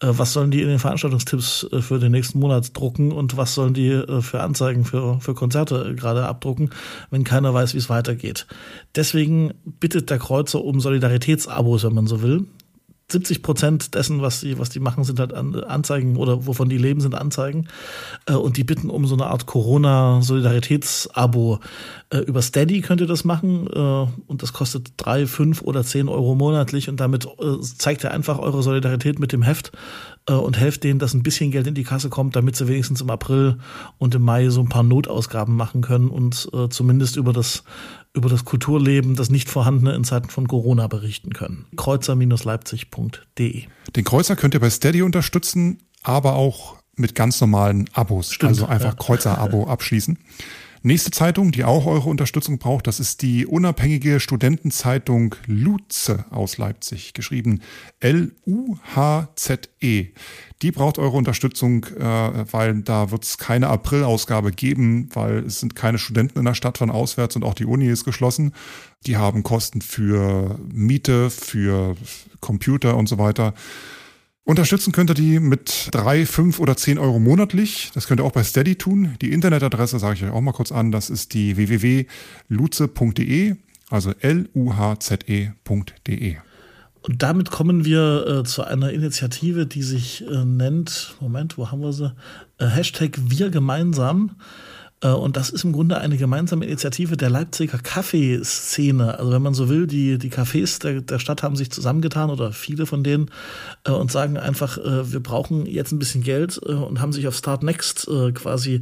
äh, 0.00 0.06
was 0.08 0.32
sollen 0.32 0.50
die 0.50 0.62
in 0.62 0.68
den 0.68 0.78
Veranstaltungstipps 0.78 1.66
äh, 1.72 1.82
für 1.82 1.98
den 1.98 2.12
nächsten 2.12 2.38
Monat 2.38 2.74
drucken 2.74 3.12
und 3.12 3.36
was 3.36 3.54
sollen 3.54 3.74
die 3.74 4.02
für 4.22 4.40
Anzeigen 4.40 4.86
für, 4.86 5.20
für 5.20 5.34
Konzerte 5.34 5.94
gerade 5.94 6.24
abdrucken, 6.24 6.70
wenn 7.10 7.22
keiner 7.22 7.52
weiß, 7.52 7.74
wie 7.74 7.78
es 7.78 7.90
weitergeht. 7.90 8.46
Deswegen 8.94 9.52
bittet 9.78 10.08
der 10.08 10.18
Kreuzer 10.18 10.64
um 10.64 10.80
Solidaritätsabos, 10.80 11.84
wenn 11.84 11.94
man 11.94 12.06
so 12.06 12.22
will. 12.22 12.46
70 13.12 13.42
Prozent 13.42 13.94
dessen, 13.94 14.22
was 14.22 14.40
die, 14.40 14.58
was 14.58 14.70
die 14.70 14.80
machen, 14.80 15.04
sind 15.04 15.20
halt 15.20 15.34
Anzeigen 15.34 16.16
oder 16.16 16.46
wovon 16.46 16.68
die 16.68 16.78
leben, 16.78 17.00
sind 17.00 17.14
Anzeigen. 17.14 17.68
Äh, 18.26 18.34
und 18.34 18.56
die 18.56 18.64
bitten 18.64 18.90
um 18.90 19.06
so 19.06 19.14
eine 19.14 19.26
Art 19.26 19.46
Corona-Solidaritätsabo. 19.46 21.60
Äh, 22.10 22.18
über 22.18 22.42
Steady 22.42 22.80
könnt 22.80 23.00
ihr 23.00 23.06
das 23.06 23.24
machen 23.24 23.68
äh, 23.72 24.06
und 24.26 24.42
das 24.42 24.52
kostet 24.52 24.92
drei, 24.96 25.26
fünf 25.26 25.62
oder 25.62 25.84
zehn 25.84 26.08
Euro 26.08 26.34
monatlich 26.34 26.88
und 26.88 26.98
damit 27.00 27.28
zeigt 27.76 28.04
ihr 28.04 28.10
einfach 28.10 28.38
eure 28.38 28.62
Solidarität 28.62 29.18
mit 29.18 29.32
dem 29.32 29.42
Heft 29.42 29.72
und 30.34 30.58
helft 30.58 30.84
denen, 30.84 30.98
dass 30.98 31.14
ein 31.14 31.22
bisschen 31.22 31.50
Geld 31.50 31.66
in 31.66 31.74
die 31.74 31.84
Kasse 31.84 32.08
kommt, 32.08 32.36
damit 32.36 32.56
sie 32.56 32.68
wenigstens 32.68 33.00
im 33.00 33.10
April 33.10 33.58
und 33.98 34.14
im 34.14 34.22
Mai 34.22 34.48
so 34.50 34.60
ein 34.60 34.68
paar 34.68 34.82
Notausgaben 34.82 35.56
machen 35.56 35.80
können 35.80 36.08
und 36.08 36.50
zumindest 36.70 37.16
über 37.16 37.32
das 37.32 37.64
über 38.12 38.28
das 38.28 38.44
Kulturleben, 38.44 39.14
das 39.14 39.30
nicht 39.30 39.48
vorhandene 39.48 39.94
in 39.94 40.02
Zeiten 40.04 40.28
von 40.30 40.48
Corona 40.48 40.88
berichten 40.88 41.32
können. 41.32 41.66
Kreuzer-leipzig.de. 41.76 43.62
Den 43.94 44.04
Kreuzer 44.04 44.36
könnt 44.36 44.54
ihr 44.54 44.60
bei 44.60 44.70
Steady 44.70 45.02
unterstützen, 45.02 45.78
aber 46.02 46.34
auch 46.34 46.76
mit 46.96 47.14
ganz 47.14 47.40
normalen 47.40 47.88
Abos. 47.92 48.32
Stimmt, 48.32 48.50
also 48.50 48.66
einfach 48.66 48.90
ja. 48.90 48.96
Kreuzer-Abo 48.98 49.66
abschließen. 49.68 50.18
Nächste 50.82 51.10
Zeitung, 51.10 51.52
die 51.52 51.64
auch 51.64 51.84
eure 51.84 52.08
Unterstützung 52.08 52.56
braucht, 52.58 52.86
das 52.86 53.00
ist 53.00 53.20
die 53.20 53.44
unabhängige 53.44 54.18
Studentenzeitung 54.18 55.34
Luze 55.46 56.24
aus 56.30 56.56
Leipzig, 56.56 57.12
geschrieben 57.12 57.60
L-U-H-Z-E. 58.00 59.26
Die 60.62 60.70
braucht 60.70 60.98
eure 60.98 61.18
Unterstützung, 61.18 61.84
äh, 61.84 62.00
weil 62.52 62.80
da 62.80 63.10
wird 63.10 63.24
es 63.24 63.36
keine 63.36 63.68
April-Ausgabe 63.68 64.52
geben, 64.52 65.10
weil 65.12 65.40
es 65.40 65.60
sind 65.60 65.76
keine 65.76 65.98
Studenten 65.98 66.38
in 66.38 66.46
der 66.46 66.54
Stadt 66.54 66.78
von 66.78 66.90
auswärts 66.90 67.36
und 67.36 67.44
auch 67.44 67.52
die 67.54 67.66
Uni 67.66 67.88
ist 67.88 68.06
geschlossen. 68.06 68.54
Die 69.06 69.18
haben 69.18 69.42
Kosten 69.42 69.82
für 69.82 70.58
Miete, 70.72 71.28
für 71.28 71.94
Computer 72.40 72.96
und 72.96 73.06
so 73.06 73.18
weiter. 73.18 73.52
Unterstützen 74.44 74.92
könnt 74.92 75.10
ihr 75.10 75.14
die 75.14 75.38
mit 75.38 75.88
drei, 75.92 76.24
fünf 76.26 76.60
oder 76.60 76.76
zehn 76.76 76.98
Euro 76.98 77.18
monatlich. 77.18 77.90
Das 77.94 78.06
könnt 78.06 78.20
ihr 78.20 78.24
auch 78.24 78.32
bei 78.32 78.42
Steady 78.42 78.76
tun. 78.76 79.16
Die 79.20 79.32
Internetadresse 79.32 79.98
sage 79.98 80.14
ich 80.14 80.24
euch 80.24 80.30
auch 80.30 80.40
mal 80.40 80.52
kurz 80.52 80.72
an. 80.72 80.92
Das 80.92 81.10
ist 81.10 81.34
die 81.34 81.56
www.luze.de, 81.56 83.56
also 83.90 84.12
L-U-H-Z-E.de. 84.18 85.56
Und 87.02 87.22
damit 87.22 87.50
kommen 87.50 87.84
wir 87.84 88.26
äh, 88.26 88.44
zu 88.44 88.62
einer 88.62 88.92
Initiative, 88.92 89.66
die 89.66 89.82
sich 89.82 90.26
äh, 90.26 90.44
nennt, 90.44 91.16
Moment, 91.20 91.56
wo 91.56 91.70
haben 91.70 91.80
wir 91.80 91.92
sie? 91.92 92.14
Äh, 92.58 92.66
Hashtag 92.66 93.12
Wir 93.16 93.50
gemeinsam. 93.50 94.36
Äh, 95.02 95.08
und 95.08 95.36
das 95.36 95.50
ist 95.50 95.64
im 95.64 95.72
Grunde 95.72 95.98
eine 95.98 96.16
gemeinsame 96.16 96.64
Initiative 96.66 97.16
der 97.16 97.30
Leipziger 97.30 97.78
Kaffeeszene. 97.78 99.18
Also 99.18 99.32
wenn 99.32 99.42
man 99.42 99.54
so 99.54 99.68
will, 99.68 99.86
die, 99.86 100.18
die 100.18 100.30
Cafés 100.30 100.80
der, 100.80 101.00
der 101.00 101.18
Stadt 101.18 101.42
haben 101.42 101.56
sich 101.56 101.70
zusammengetan 101.70 102.30
oder 102.30 102.52
viele 102.52 102.86
von 102.86 103.02
denen 103.02 103.30
äh, 103.84 103.92
und 103.92 104.10
sagen 104.10 104.36
einfach, 104.36 104.78
äh, 104.78 105.12
wir 105.12 105.20
brauchen 105.20 105.66
jetzt 105.66 105.92
ein 105.92 105.98
bisschen 105.98 106.22
Geld 106.22 106.58
und 106.58 107.00
haben 107.00 107.12
sich 107.12 107.26
auf 107.26 107.34
Start 107.34 107.62
Next 107.62 108.08
quasi 108.34 108.80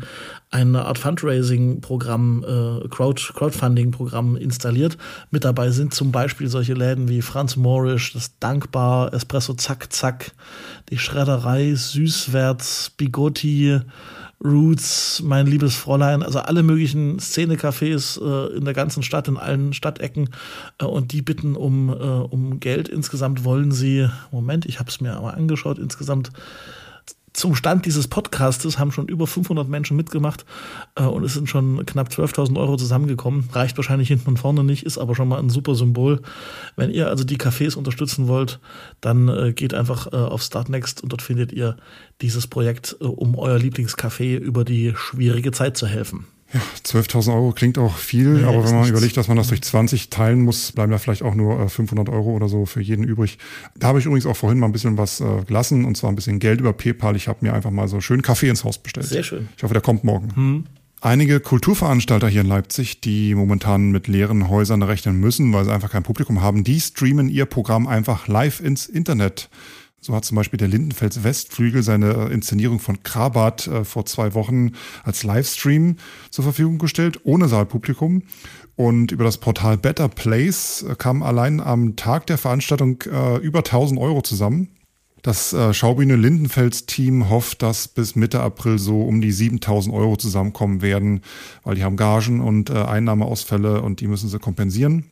eine 0.51 0.85
Art 0.85 0.99
Fundraising-Programm, 0.99 2.45
Crowd, 2.91 3.23
Crowdfunding-Programm 3.35 4.37
installiert. 4.37 4.97
Mit 5.31 5.45
dabei 5.45 5.71
sind 5.71 5.95
zum 5.95 6.13
Beispiel 6.13 6.49
solche 6.49 6.75
Läden 6.75 7.09
wie 7.09 7.23
Franz 7.23 7.57
Morisch, 7.57 8.13
das 8.13 8.39
Dankbar, 8.39 9.13
Espresso 9.13 9.55
Zack 9.55 9.93
Zack, 9.93 10.33
die 10.91 10.99
Schredderei, 10.99 11.75
Süßwärts, 11.75 12.91
Bigotti, 12.97 13.81
Roots, 14.43 15.21
mein 15.25 15.47
liebes 15.47 15.75
Fräulein, 15.75 16.23
also 16.23 16.39
alle 16.39 16.63
möglichen 16.63 17.19
Szenecafés 17.19 18.21
äh, 18.21 18.57
in 18.57 18.65
der 18.65 18.75
ganzen 18.75 19.03
Stadt, 19.03 19.27
in 19.27 19.37
allen 19.37 19.73
Stadtecken 19.73 20.31
äh, 20.79 20.85
und 20.85 21.13
die 21.13 21.23
bitten 21.23 21.57
um, 21.57 21.89
äh, 21.89 21.93
um 21.93 22.61
Geld. 22.61 22.89
Insgesamt 22.89 23.45
wollen 23.45 23.73
sie, 23.73 24.09
Moment, 24.31 24.65
ich 24.67 24.79
habe 24.79 24.91
es 24.91 25.01
mir 25.01 25.15
aber 25.15 25.35
angeschaut, 25.35 25.79
insgesamt 25.79 26.31
zum 27.39 27.55
Stand 27.55 27.87
dieses 27.87 28.09
Podcastes 28.09 28.79
haben 28.79 28.91
schon 28.91 29.07
über 29.07 29.27
500 29.27 29.69
Menschen 29.69 29.97
mitgemacht 29.97 30.45
äh, 30.97 31.05
und 31.05 31.23
es 31.25 31.35
sind 31.35 31.49
schon 31.49 31.87
knapp 31.87 32.09
12.000 32.09 32.59
Euro 32.59 32.77
zusammengekommen. 32.77 33.49
Reicht 33.53 33.77
wahrscheinlich 33.79 34.09
hinten 34.09 34.31
und 34.31 34.39
vorne 34.39 34.65
nicht, 34.65 34.85
ist 34.85 34.99
aber 34.99 35.15
schon 35.15 35.29
mal 35.29 35.39
ein 35.39 35.49
super 35.49 35.75
Symbol. 35.75 36.21
Wenn 36.75 36.91
ihr 36.91 37.09
also 37.09 37.25
die 37.25 37.39
Cafés 37.39 37.77
unterstützen 37.77 38.27
wollt, 38.27 38.59
dann 39.01 39.29
äh, 39.29 39.53
geht 39.53 39.73
einfach 39.73 40.13
äh, 40.13 40.17
auf 40.17 40.43
Startnext 40.43 41.03
und 41.03 41.13
dort 41.13 41.23
findet 41.23 41.53
ihr 41.53 41.77
dieses 42.21 42.49
Projekt, 42.49 42.97
äh, 43.01 43.05
um 43.05 43.37
euer 43.37 43.57
Lieblingscafé 43.57 44.37
über 44.37 44.65
die 44.65 44.93
schwierige 44.97 45.53
Zeit 45.53 45.77
zu 45.77 45.87
helfen. 45.87 46.27
Ja, 46.53 46.61
12.000 46.83 47.35
Euro 47.35 47.53
klingt 47.53 47.77
auch 47.77 47.97
viel, 47.97 48.41
ja, 48.41 48.49
aber 48.49 48.65
wenn 48.65 48.71
man 48.71 48.81
nichts. 48.81 48.91
überlegt, 48.91 49.17
dass 49.19 49.29
man 49.29 49.37
das 49.37 49.49
durch 49.49 49.61
20 49.61 50.09
teilen 50.09 50.41
muss, 50.41 50.73
bleiben 50.73 50.91
da 50.91 50.97
vielleicht 50.97 51.23
auch 51.23 51.35
nur 51.35 51.69
500 51.69 52.09
äh, 52.09 52.11
Euro 52.11 52.31
oder 52.31 52.49
so 52.49 52.65
für 52.65 52.81
jeden 52.81 53.05
übrig. 53.05 53.39
Da 53.77 53.89
habe 53.89 53.99
ich 53.99 54.07
übrigens 54.07 54.25
auch 54.25 54.37
vorhin 54.37 54.59
mal 54.59 54.67
ein 54.67 54.73
bisschen 54.73 54.97
was 54.97 55.21
äh, 55.21 55.43
gelassen 55.47 55.85
und 55.85 55.97
zwar 55.99 56.11
ein 56.11 56.17
bisschen 56.17 56.39
Geld 56.39 56.61
über 56.61 56.73
PayPal. 56.73 57.17
Ich 57.17 57.29
habe 57.29 57.41
mir 57.43 57.53
einfach 57.53 57.71
mal 57.71 57.87
so 57.87 58.01
schön 58.01 58.23
Kaffee 58.23 58.49
ins 58.49 58.65
Haus 58.65 58.79
bestellt. 58.79 59.07
Sehr 59.07 59.23
schön. 59.23 59.49
Ich 59.59 59.63
hoffe, 59.63 59.75
der 59.75 59.83
kommt 59.83 60.05
morgen. 60.05 60.35
Hm. 60.35 60.65
Einige 61.01 61.39
Kulturveranstalter 61.39 62.29
hier 62.29 62.41
in 62.41 62.49
Leipzig, 62.49 63.01
die 63.01 63.35
momentan 63.35 63.91
mit 63.91 64.09
leeren 64.09 64.49
Häusern 64.49 64.83
rechnen 64.83 65.21
müssen, 65.21 65.53
weil 65.53 65.65
sie 65.65 65.73
einfach 65.73 65.93
kein 65.93 66.03
Publikum 66.03 66.41
haben, 66.43 66.65
die 66.65 66.81
streamen 66.81 67.29
ihr 67.29 67.47
Programm 67.47 67.87
einfach 67.87 68.27
live 68.27 68.61
ins 68.61 68.87
Internet. 68.87 69.49
So 70.01 70.15
hat 70.15 70.25
zum 70.25 70.37
Beispiel 70.37 70.59
der 70.59 70.69
Lindenfels 70.69 71.25
Westflügel 71.25 71.83
seine 71.83 72.29
Inszenierung 72.29 72.79
von 72.79 73.03
Krabat 73.03 73.67
äh, 73.67 73.85
vor 73.85 74.07
zwei 74.07 74.35
Wochen 74.35 74.73
als 75.03 75.25
Livestream 75.25 75.97
zur 76.31 76.45
Verfügung 76.45 76.79
gestellt, 76.79 77.21
ohne 77.25 77.49
Saalpublikum. 77.49 78.23
Und 78.77 79.11
über 79.11 79.25
das 79.25 79.39
Portal 79.39 79.77
Better 79.77 80.09
Place 80.09 80.85
äh, 80.89 80.95
kam 80.95 81.23
allein 81.23 81.61
am 81.61 81.97
Tag 81.97 82.27
der 82.27 82.39
Veranstaltung 82.39 83.03
äh, 83.03 83.39
über 83.39 83.59
1000 83.59 83.99
Euro 83.99 84.23
zusammen. 84.23 84.69
Das 85.23 85.53
äh, 85.53 85.75
Schaubühne 85.75 86.15
Lindenfels 86.15 86.87
Team 86.87 87.29
hofft, 87.29 87.63
dass 87.63 87.89
bis 87.89 88.15
Mitte 88.15 88.41
April 88.41 88.79
so 88.79 89.03
um 89.03 89.21
die 89.21 89.33
7000 89.33 89.93
Euro 89.93 90.17
zusammenkommen 90.17 90.81
werden, 90.81 91.23
weil 91.65 91.75
die 91.75 91.83
haben 91.83 91.97
Gagen 91.97 92.41
und 92.41 92.71
äh, 92.71 92.75
Einnahmeausfälle 92.75 93.83
und 93.83 94.01
die 94.01 94.07
müssen 94.07 94.29
sie 94.29 94.39
kompensieren. 94.39 95.11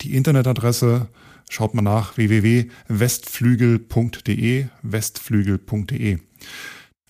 Die 0.00 0.14
Internetadresse 0.14 1.08
Schaut 1.50 1.74
mal 1.74 1.82
nach 1.82 2.16
www.westflügel.de, 2.16 4.66
westflügel.de. 4.82 6.18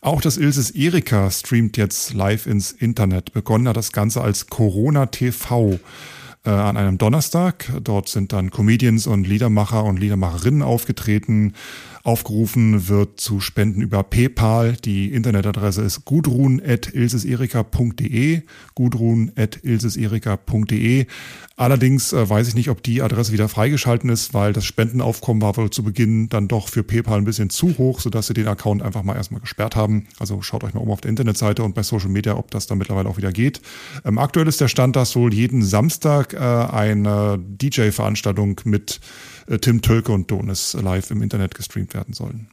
Auch 0.00 0.20
das 0.20 0.36
Ilses 0.36 0.70
Erika 0.70 1.28
streamt 1.30 1.76
jetzt 1.76 2.14
live 2.14 2.46
ins 2.46 2.70
Internet. 2.70 3.32
Begonnen 3.32 3.66
hat 3.66 3.76
das 3.76 3.90
Ganze 3.90 4.20
als 4.20 4.46
Corona 4.46 5.06
TV 5.06 5.80
äh, 6.44 6.50
an 6.50 6.76
einem 6.76 6.98
Donnerstag. 6.98 7.68
Dort 7.82 8.08
sind 8.08 8.32
dann 8.32 8.50
Comedians 8.50 9.08
und 9.08 9.26
Liedermacher 9.26 9.82
und 9.82 9.98
Liedermacherinnen 9.98 10.62
aufgetreten. 10.62 11.54
Aufgerufen 12.08 12.88
wird 12.88 13.20
zu 13.20 13.38
spenden 13.38 13.82
über 13.82 14.02
PayPal. 14.02 14.78
Die 14.82 15.12
Internetadresse 15.12 15.82
ist 15.82 16.06
gudrun.ilseserika.de. 16.06 18.40
gudrun.ilseserika.de. 18.74 21.06
Allerdings 21.58 22.14
äh, 22.14 22.30
weiß 22.30 22.48
ich 22.48 22.54
nicht, 22.54 22.70
ob 22.70 22.82
die 22.82 23.02
Adresse 23.02 23.32
wieder 23.32 23.50
freigeschalten 23.50 24.08
ist, 24.08 24.32
weil 24.32 24.54
das 24.54 24.64
Spendenaufkommen 24.64 25.42
war 25.42 25.54
wohl 25.58 25.68
zu 25.68 25.82
Beginn 25.82 26.30
dann 26.30 26.48
doch 26.48 26.68
für 26.68 26.82
PayPal 26.82 27.18
ein 27.18 27.24
bisschen 27.24 27.50
zu 27.50 27.76
hoch, 27.76 28.00
sodass 28.00 28.28
sie 28.28 28.32
den 28.32 28.48
Account 28.48 28.80
einfach 28.80 29.02
mal 29.02 29.14
erstmal 29.14 29.42
gesperrt 29.42 29.76
haben. 29.76 30.06
Also 30.18 30.40
schaut 30.40 30.64
euch 30.64 30.72
mal 30.72 30.80
um 30.80 30.90
auf 30.90 31.02
der 31.02 31.10
Internetseite 31.10 31.62
und 31.62 31.74
bei 31.74 31.82
Social 31.82 32.08
Media, 32.08 32.38
ob 32.38 32.50
das 32.52 32.68
da 32.68 32.74
mittlerweile 32.74 33.10
auch 33.10 33.18
wieder 33.18 33.32
geht. 33.32 33.60
Ähm, 34.06 34.16
aktuell 34.16 34.48
ist 34.48 34.62
der 34.62 34.68
Stand, 34.68 34.96
dass 34.96 35.14
wohl 35.14 35.34
jeden 35.34 35.62
Samstag 35.62 36.32
äh, 36.32 36.38
eine 36.38 37.38
DJ-Veranstaltung 37.38 38.62
mit 38.64 39.00
Tim 39.60 39.82
Tölke 39.82 40.12
und 40.12 40.30
Donis 40.30 40.74
live 40.74 41.10
im 41.10 41.22
Internet 41.22 41.54
gestreamt 41.54 41.94
werden 41.94 42.14
sollen. 42.14 42.48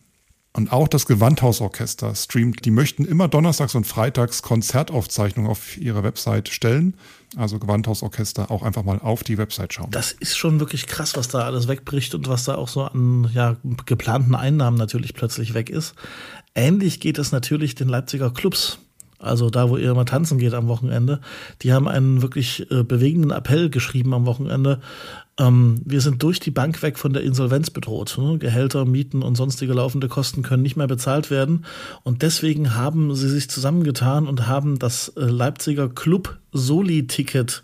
Und 0.55 0.71
auch 0.71 0.87
das 0.87 1.05
Gewandhausorchester 1.05 2.15
streamt. 2.15 2.63
Die 2.63 2.71
möchten 2.71 3.03
immer 3.03 3.27
donnerstags 3.27 3.75
und 3.75 3.85
freitags 3.85 4.41
Konzertaufzeichnungen 4.41 5.51
auf 5.51 5.75
ihre 5.77 6.01
Website 6.03 6.47
stellen. 6.47 6.95
Also 7.35 7.59
Gewandhausorchester 7.59 8.49
auch 8.49 8.63
einfach 8.63 8.83
mal 8.83 8.99
auf 8.99 9.25
die 9.25 9.37
Website 9.37 9.73
schauen. 9.73 9.91
Das 9.91 10.13
ist 10.13 10.37
schon 10.37 10.61
wirklich 10.61 10.87
krass, 10.87 11.17
was 11.17 11.27
da 11.27 11.39
alles 11.39 11.67
wegbricht 11.67 12.15
und 12.15 12.29
was 12.29 12.45
da 12.45 12.55
auch 12.55 12.69
so 12.69 12.83
an 12.83 13.29
ja, 13.33 13.57
geplanten 13.85 14.33
Einnahmen 14.33 14.77
natürlich 14.77 15.13
plötzlich 15.13 15.53
weg 15.53 15.69
ist. 15.69 15.93
Ähnlich 16.55 17.01
geht 17.01 17.17
es 17.17 17.33
natürlich 17.33 17.75
den 17.75 17.89
Leipziger 17.89 18.31
Clubs. 18.31 18.79
Also 19.19 19.49
da, 19.49 19.69
wo 19.69 19.77
ihr 19.77 19.91
immer 19.91 20.05
tanzen 20.05 20.37
geht 20.37 20.53
am 20.53 20.67
Wochenende. 20.67 21.21
Die 21.61 21.73
haben 21.73 21.87
einen 21.87 22.21
wirklich 22.21 22.69
äh, 22.71 22.83
bewegenden 22.83 23.31
Appell 23.31 23.69
geschrieben 23.69 24.13
am 24.13 24.25
Wochenende, 24.25 24.81
ähm, 25.37 25.81
wir 25.83 25.99
sind 25.99 26.23
durch 26.23 26.39
die 26.39 26.51
Bank 26.51 26.81
weg 26.81 26.97
von 26.97 27.11
der 27.11 27.23
Insolvenz 27.23 27.69
bedroht. 27.69 28.17
Ne? 28.17 28.37
Gehälter, 28.37 28.85
Mieten 28.85 29.21
und 29.21 29.35
sonstige 29.35 29.73
laufende 29.73 30.07
Kosten 30.07 30.43
können 30.43 30.63
nicht 30.63 30.77
mehr 30.77 30.87
bezahlt 30.87 31.29
werden. 31.29 31.65
Und 32.03 32.21
deswegen 32.21 32.75
haben 32.75 33.13
sie 33.15 33.29
sich 33.29 33.49
zusammengetan 33.49 34.27
und 34.27 34.47
haben 34.47 34.79
das 34.79 35.09
äh, 35.09 35.21
Leipziger 35.21 35.89
Club 35.89 36.37
Soli-Ticket 36.53 37.63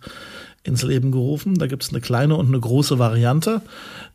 ins 0.63 0.83
Leben 0.83 1.11
gerufen. 1.11 1.55
Da 1.55 1.67
gibt 1.67 1.83
es 1.83 1.89
eine 1.89 2.01
kleine 2.01 2.35
und 2.35 2.47
eine 2.47 2.59
große 2.59 2.99
Variante. 2.99 3.61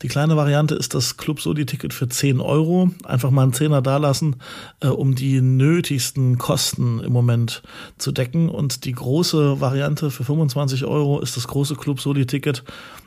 Die 0.03 0.09
kleine 0.09 0.37
Variante 0.37 0.75
ist 0.75 0.95
das 0.95 1.17
Club 1.17 1.41
Soli-Ticket 1.41 1.93
für 1.93 2.09
10 2.09 2.41
Euro. 2.41 2.91
Einfach 3.05 3.31
mal 3.31 3.43
einen 3.43 3.53
Zehner 3.53 3.83
dalassen, 3.83 4.37
äh, 4.81 4.89
um 4.89 5.15
die 5.15 5.41
nötigsten 5.41 6.39
Kosten 6.39 7.01
im 7.01 7.13
Moment 7.13 7.63
zu 7.99 8.13
decken. 8.13 8.49
Und 8.49 8.85
die 8.85 8.93
große 8.93 9.61
Variante 9.61 10.11
für 10.11 10.25
25 10.25 10.85
Euro 10.85 11.21
ist 11.21 11.37
das 11.37 11.49
große 11.49 11.75
Club 11.75 12.01
Soli-Ticket. 12.01 12.63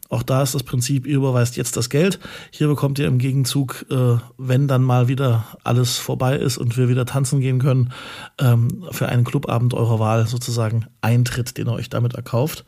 Auch 0.10 0.24
da 0.24 0.42
ist 0.42 0.56
das 0.56 0.64
Prinzip, 0.64 1.06
ihr 1.06 1.18
überweist 1.18 1.56
jetzt 1.56 1.78
das 1.78 1.90
Geld. 1.90 2.20
Hier 2.50 2.68
bekommt 2.68 2.98
ihr 2.98 3.06
im 3.06 3.20
Gegenzug, 3.20 3.86
äh, 3.92 4.18
wenn 4.38 4.68
dann 4.68 4.82
mal 4.82 5.08
wieder 5.08 5.46
alles 5.64 5.98
vorbei 5.98 6.36
ist 6.36 6.58
und 6.58 6.78
wir 6.78 6.90
wieder 6.90 7.06
tanzen 7.06 7.40
gehen 7.40 7.60
können, 7.60 7.94
ähm, 8.40 8.86
für 8.90 9.08
einen 9.08 9.24
Clubabend 9.24 9.76
eurer 9.76 10.00
Wahl 10.00 10.28
sozusagen 10.28 10.88
Eintritt, 11.02 11.58
den 11.58 11.68
ihr 11.68 11.74
euch 11.74 11.90
damit 11.90 12.16
erkauft. 12.16 12.66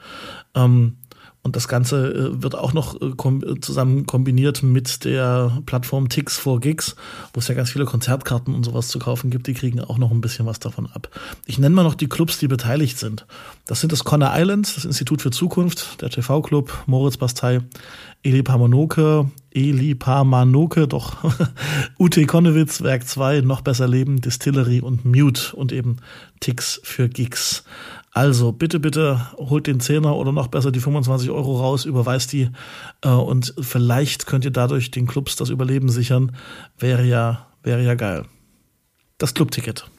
Ähm, 0.53 0.97
und 1.43 1.55
das 1.55 1.67
Ganze 1.67 2.13
äh, 2.13 2.43
wird 2.43 2.55
auch 2.55 2.73
noch 2.73 3.01
äh, 3.01 3.59
zusammen 3.61 4.05
kombiniert 4.05 4.61
mit 4.61 5.05
der 5.05 5.61
Plattform 5.65 6.07
Tix 6.07 6.37
for 6.37 6.59
Gigs, 6.59 6.95
wo 7.33 7.39
es 7.39 7.47
ja 7.47 7.55
ganz 7.55 7.71
viele 7.71 7.85
Konzertkarten 7.85 8.53
und 8.53 8.63
sowas 8.63 8.89
zu 8.89 8.99
kaufen 8.99 9.31
gibt. 9.31 9.47
Die 9.47 9.53
kriegen 9.53 9.79
auch 9.79 9.97
noch 9.97 10.11
ein 10.11 10.21
bisschen 10.21 10.45
was 10.45 10.59
davon 10.59 10.87
ab. 10.87 11.09
Ich 11.47 11.57
nenne 11.57 11.73
mal 11.73 11.83
noch 11.83 11.95
die 11.95 12.07
Clubs, 12.07 12.37
die 12.37 12.47
beteiligt 12.47 12.99
sind. 12.99 13.25
Das 13.65 13.79
sind 13.79 13.91
das 13.91 14.03
Conner 14.03 14.33
Islands, 14.35 14.75
das 14.75 14.85
Institut 14.85 15.21
für 15.21 15.31
Zukunft, 15.31 16.01
der 16.01 16.09
TV-Club, 16.11 16.83
Moritz 16.85 17.17
Bastei, 17.17 17.61
Eli 18.23 18.43
Pamanoke, 18.43 19.31
Eli 19.51 19.95
Pamanoke, 19.95 20.87
doch, 20.87 21.17
UT 21.97 22.27
Konnewitz, 22.27 22.81
Werk 22.81 23.07
2, 23.07 23.41
Noch 23.41 23.61
besser 23.61 23.87
leben, 23.87 24.21
Distillery 24.21 24.79
und 24.79 25.05
Mute 25.05 25.55
und 25.55 25.71
eben 25.71 25.97
Tix 26.39 26.79
für 26.83 27.09
Gigs. 27.09 27.63
Also 28.13 28.51
bitte, 28.51 28.81
bitte 28.81 29.25
holt 29.37 29.67
den 29.67 29.79
Zehner 29.79 30.17
oder 30.17 30.33
noch 30.33 30.47
besser 30.47 30.71
die 30.71 30.81
25 30.81 31.29
Euro 31.29 31.59
raus, 31.59 31.85
überweist 31.85 32.33
die 32.33 32.49
äh, 33.01 33.09
und 33.09 33.53
vielleicht 33.61 34.25
könnt 34.25 34.43
ihr 34.43 34.51
dadurch 34.51 34.91
den 34.91 35.07
Clubs 35.07 35.37
das 35.37 35.47
Überleben 35.49 35.87
sichern. 35.89 36.35
Wäre 36.77 37.05
ja, 37.05 37.47
wäre 37.63 37.81
ja 37.83 37.95
geil. 37.95 38.25
Das 39.17 39.33
Clubticket. 39.33 39.89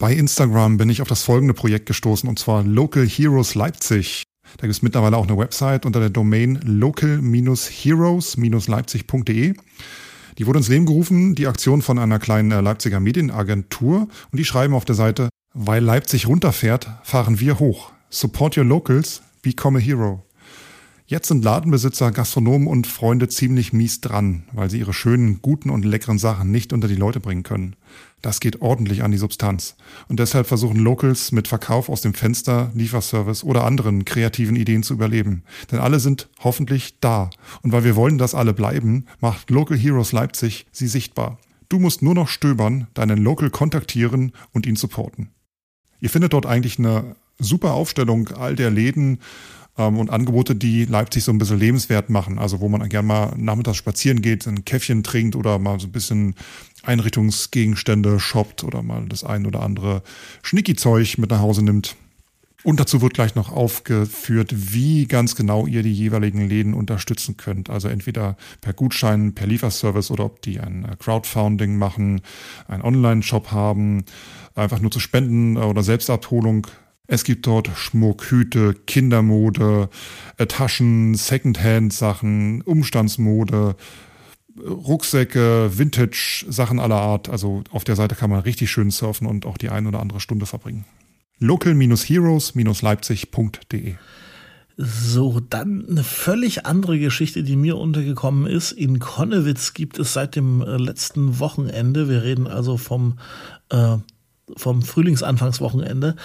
Bei 0.00 0.12
Instagram 0.12 0.76
bin 0.76 0.90
ich 0.90 1.02
auf 1.02 1.08
das 1.08 1.22
folgende 1.22 1.54
Projekt 1.54 1.86
gestoßen 1.86 2.28
und 2.28 2.40
zwar 2.40 2.64
Local 2.64 3.06
Heroes 3.06 3.54
Leipzig. 3.54 4.24
Da 4.56 4.62
gibt 4.62 4.74
es 4.74 4.82
mittlerweile 4.82 5.16
auch 5.16 5.28
eine 5.28 5.38
Website 5.38 5.86
unter 5.86 6.00
der 6.00 6.10
Domain 6.10 6.58
local-heroes-leipzig.de. 6.64 9.54
Die 10.38 10.46
wurde 10.46 10.58
ins 10.58 10.68
Leben 10.68 10.86
gerufen, 10.86 11.36
die 11.36 11.46
Aktion 11.46 11.82
von 11.82 12.00
einer 12.00 12.18
kleinen 12.18 12.50
äh, 12.50 12.60
Leipziger 12.60 12.98
Medienagentur 12.98 14.08
und 14.32 14.38
die 14.38 14.44
schreiben 14.44 14.74
auf 14.74 14.84
der 14.84 14.96
Seite, 14.96 15.28
weil 15.54 15.82
Leipzig 15.82 16.26
runterfährt, 16.26 16.88
fahren 17.02 17.40
wir 17.40 17.58
hoch. 17.58 17.92
Support 18.10 18.56
your 18.56 18.64
locals, 18.64 19.22
become 19.42 19.78
a 19.78 19.80
hero. 19.80 20.24
Jetzt 21.06 21.28
sind 21.28 21.44
Ladenbesitzer, 21.44 22.10
Gastronomen 22.10 22.66
und 22.66 22.86
Freunde 22.86 23.28
ziemlich 23.28 23.74
mies 23.74 24.00
dran, 24.00 24.44
weil 24.52 24.70
sie 24.70 24.78
ihre 24.78 24.94
schönen, 24.94 25.42
guten 25.42 25.68
und 25.68 25.84
leckeren 25.84 26.18
Sachen 26.18 26.50
nicht 26.50 26.72
unter 26.72 26.88
die 26.88 26.94
Leute 26.94 27.20
bringen 27.20 27.42
können. 27.42 27.76
Das 28.22 28.40
geht 28.40 28.62
ordentlich 28.62 29.02
an 29.02 29.10
die 29.10 29.18
Substanz. 29.18 29.76
Und 30.08 30.20
deshalb 30.20 30.46
versuchen 30.46 30.78
Locals 30.78 31.32
mit 31.32 31.48
Verkauf 31.48 31.90
aus 31.90 32.00
dem 32.00 32.14
Fenster, 32.14 32.70
Lieferservice 32.74 33.44
oder 33.44 33.64
anderen 33.64 34.06
kreativen 34.06 34.56
Ideen 34.56 34.82
zu 34.82 34.94
überleben. 34.94 35.42
Denn 35.70 35.80
alle 35.80 36.00
sind 36.00 36.30
hoffentlich 36.42 36.98
da. 37.00 37.28
Und 37.62 37.72
weil 37.72 37.84
wir 37.84 37.96
wollen, 37.96 38.16
dass 38.16 38.34
alle 38.34 38.54
bleiben, 38.54 39.04
macht 39.20 39.50
Local 39.50 39.76
Heroes 39.76 40.12
Leipzig 40.12 40.66
sie 40.72 40.88
sichtbar. 40.88 41.38
Du 41.68 41.78
musst 41.78 42.00
nur 42.00 42.14
noch 42.14 42.28
stöbern, 42.28 42.86
deinen 42.94 43.18
Local 43.18 43.50
kontaktieren 43.50 44.32
und 44.52 44.66
ihn 44.66 44.76
supporten. 44.76 45.30
Ihr 46.02 46.10
findet 46.10 46.32
dort 46.32 46.46
eigentlich 46.46 46.80
eine 46.80 47.14
super 47.38 47.74
Aufstellung 47.74 48.28
all 48.28 48.56
der 48.56 48.70
Läden 48.70 49.20
ähm, 49.78 49.98
und 49.98 50.10
Angebote, 50.10 50.56
die 50.56 50.84
Leipzig 50.84 51.22
so 51.22 51.32
ein 51.32 51.38
bisschen 51.38 51.60
lebenswert 51.60 52.10
machen. 52.10 52.40
Also 52.40 52.60
wo 52.60 52.68
man 52.68 52.86
gerne 52.88 53.06
mal 53.06 53.34
nachmittags 53.36 53.76
spazieren 53.76 54.20
geht, 54.20 54.46
ein 54.48 54.64
Käffchen 54.64 55.04
trinkt 55.04 55.36
oder 55.36 55.60
mal 55.60 55.78
so 55.78 55.86
ein 55.86 55.92
bisschen 55.92 56.34
Einrichtungsgegenstände 56.82 58.18
shoppt 58.18 58.64
oder 58.64 58.82
mal 58.82 59.06
das 59.06 59.22
ein 59.22 59.46
oder 59.46 59.62
andere 59.62 60.02
Schnicki-Zeug 60.42 61.18
mit 61.18 61.30
nach 61.30 61.38
Hause 61.38 61.64
nimmt. 61.64 61.94
Und 62.64 62.78
dazu 62.78 63.02
wird 63.02 63.14
gleich 63.14 63.34
noch 63.34 63.50
aufgeführt, 63.50 64.54
wie 64.72 65.06
ganz 65.06 65.34
genau 65.34 65.66
ihr 65.66 65.82
die 65.82 65.92
jeweiligen 65.92 66.48
Läden 66.48 66.74
unterstützen 66.74 67.36
könnt. 67.36 67.70
Also 67.70 67.88
entweder 67.88 68.36
per 68.60 68.72
Gutschein, 68.72 69.34
per 69.34 69.48
Lieferservice 69.48 70.12
oder 70.12 70.24
ob 70.24 70.42
die 70.42 70.60
ein 70.60 70.86
Crowdfunding 71.00 71.76
machen, 71.76 72.20
einen 72.68 72.82
Online-Shop 72.82 73.50
haben, 73.50 74.04
einfach 74.54 74.80
nur 74.80 74.92
zu 74.92 75.00
spenden 75.00 75.56
oder 75.56 75.82
Selbstabholung. 75.82 76.68
Es 77.08 77.24
gibt 77.24 77.48
dort 77.48 77.68
Schmuck, 77.74 78.30
Hüte, 78.30 78.74
Kindermode, 78.86 79.88
äh, 80.38 80.46
Taschen, 80.46 81.16
Secondhand-Sachen, 81.16 82.62
Umstandsmode, 82.62 83.74
Rucksäcke, 84.64 85.76
Vintage-Sachen 85.76 86.78
aller 86.78 87.00
Art. 87.00 87.28
Also 87.28 87.64
auf 87.72 87.82
der 87.82 87.96
Seite 87.96 88.14
kann 88.14 88.30
man 88.30 88.40
richtig 88.40 88.70
schön 88.70 88.90
surfen 88.90 89.26
und 89.26 89.46
auch 89.46 89.58
die 89.58 89.70
ein 89.70 89.88
oder 89.88 89.98
andere 89.98 90.20
Stunde 90.20 90.46
verbringen. 90.46 90.84
local-heroes-leipzig.de. 91.42 93.96
So, 94.78 95.38
dann 95.38 95.86
eine 95.88 96.02
völlig 96.02 96.64
andere 96.64 96.98
Geschichte, 96.98 97.42
die 97.42 97.56
mir 97.56 97.76
untergekommen 97.76 98.46
ist. 98.46 98.72
In 98.72 99.00
Konnewitz 99.00 99.74
gibt 99.74 99.98
es 99.98 100.14
seit 100.14 100.34
dem 100.34 100.62
äh, 100.62 100.78
letzten 100.78 101.38
Wochenende, 101.38 102.08
wir 102.08 102.22
reden 102.22 102.46
also 102.46 102.78
vom, 102.78 103.18
äh, 103.68 103.98
vom 104.56 104.80
Frühlingsanfangswochenende, 104.82 106.16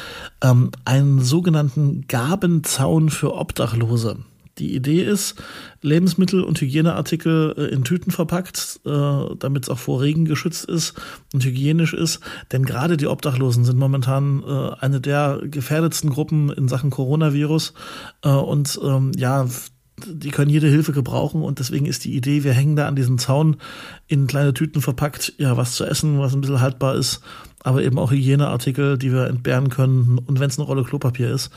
ähm, 0.42 0.72
einen 0.86 1.20
sogenannten 1.22 2.08
Gabenzaun 2.08 3.10
für 3.10 3.36
Obdachlose. 3.36 4.20
Die 4.60 4.76
Idee 4.76 5.04
ist, 5.04 5.36
Lebensmittel 5.82 6.44
und 6.44 6.60
Hygieneartikel 6.60 7.54
äh, 7.58 7.74
in 7.74 7.84
Tüten 7.84 8.12
verpackt, 8.12 8.80
äh, 8.86 9.36
damit 9.40 9.64
es 9.64 9.70
auch 9.70 9.78
vor 9.78 10.02
Regen 10.02 10.26
geschützt 10.26 10.66
ist 10.66 10.94
und 11.34 11.44
hygienisch 11.44 11.94
ist. 11.94 12.20
Denn 12.52 12.66
gerade 12.66 12.98
die 12.98 13.08
Obdachlosen 13.08 13.66
sind 13.66 13.78
momentan 13.78 14.44
äh, 14.44 14.72
eine 14.80 15.02
der 15.02 15.42
gefährdetsten 15.44 16.10
Gruppen 16.10 16.50
in 16.50 16.68
Sachen 16.68 16.90
Coronavirus. 16.90 17.74
Und 18.24 18.80
ähm, 18.84 19.12
ja, 19.16 19.48
die 20.06 20.30
können 20.30 20.52
jede 20.52 20.68
Hilfe 20.68 20.92
gebrauchen 20.92 21.42
und 21.42 21.60
deswegen 21.60 21.86
ist 21.88 22.06
die 22.06 22.16
Idee, 22.16 22.44
wir 22.44 22.54
hängen 22.54 22.76
da 22.76 22.88
an 22.88 22.96
diesen 22.96 23.18
Zaun 23.18 23.58
in 24.08 24.28
kleine 24.28 24.54
Tüten 24.54 24.82
verpackt, 24.82 25.34
ja, 25.38 25.58
was 25.58 25.76
zu 25.76 25.86
essen, 25.86 26.20
was 26.20 26.34
ein 26.34 26.42
bisschen 26.42 26.62
haltbar 26.62 26.96
ist, 26.96 27.22
aber 27.64 27.84
eben 27.84 27.98
auch 27.98 28.12
Hygieneartikel, 28.12 28.98
die 28.98 29.12
wir 29.12 29.28
entbehren 29.28 29.70
können 29.70 30.20
und 30.20 30.40
wenn 30.40 30.50
es 30.50 30.60
eine 30.60 30.68
Rolle 30.68 30.84
Klopapier 30.84 31.32
ist 31.32 31.50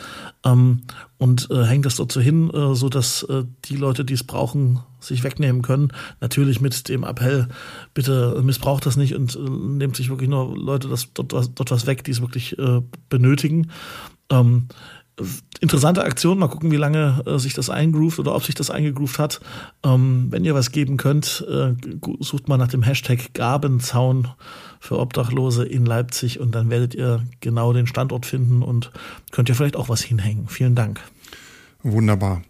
ähm, 0.44 0.82
und 1.18 1.50
äh, 1.50 1.64
hängt 1.64 1.84
das 1.84 1.96
dort 1.96 2.12
so 2.12 2.20
hin, 2.20 2.50
äh, 2.50 2.74
so 2.74 2.88
dass 2.88 3.24
äh, 3.24 3.44
die 3.66 3.76
Leute, 3.76 4.06
die 4.06 4.14
es 4.14 4.24
brauchen, 4.24 4.80
sich 5.00 5.22
wegnehmen 5.22 5.62
können. 5.62 5.92
Natürlich 6.20 6.60
mit 6.60 6.88
dem 6.88 7.04
Appell, 7.04 7.48
bitte 7.94 8.40
missbraucht 8.42 8.86
das 8.86 8.96
nicht 8.96 9.14
und 9.14 9.36
äh, 9.36 9.38
nehmt 9.38 9.96
sich 9.96 10.08
wirklich 10.08 10.30
nur 10.30 10.56
Leute 10.56 10.88
das 10.88 11.12
dort, 11.12 11.32
dort 11.32 11.70
was 11.70 11.86
weg, 11.86 12.04
die 12.04 12.10
es 12.10 12.22
wirklich 12.22 12.58
äh, 12.58 12.80
benötigen. 13.10 13.70
Ähm, 14.30 14.68
interessante 15.60 16.04
Aktion. 16.04 16.38
Mal 16.38 16.48
gucken, 16.48 16.70
wie 16.70 16.76
lange 16.76 17.22
äh, 17.26 17.38
sich 17.38 17.54
das 17.54 17.70
eingroovt 17.70 18.18
oder 18.18 18.34
ob 18.34 18.44
sich 18.44 18.54
das 18.54 18.70
eingegroovt 18.70 19.18
hat. 19.18 19.40
Ähm, 19.84 20.28
wenn 20.30 20.44
ihr 20.44 20.54
was 20.54 20.72
geben 20.72 20.96
könnt, 20.96 21.44
äh, 21.48 21.74
sucht 22.20 22.48
mal 22.48 22.56
nach 22.56 22.68
dem 22.68 22.82
Hashtag 22.82 23.34
Gabenzaun 23.34 24.28
für 24.80 24.98
Obdachlose 24.98 25.64
in 25.64 25.84
Leipzig 25.84 26.40
und 26.40 26.54
dann 26.54 26.70
werdet 26.70 26.94
ihr 26.94 27.22
genau 27.40 27.72
den 27.72 27.86
Standort 27.86 28.26
finden 28.26 28.62
und 28.62 28.90
könnt 29.30 29.48
ihr 29.48 29.54
vielleicht 29.54 29.76
auch 29.76 29.88
was 29.88 30.02
hinhängen. 30.02 30.48
Vielen 30.48 30.74
Dank. 30.74 31.00
Wunderbar. 31.82 32.42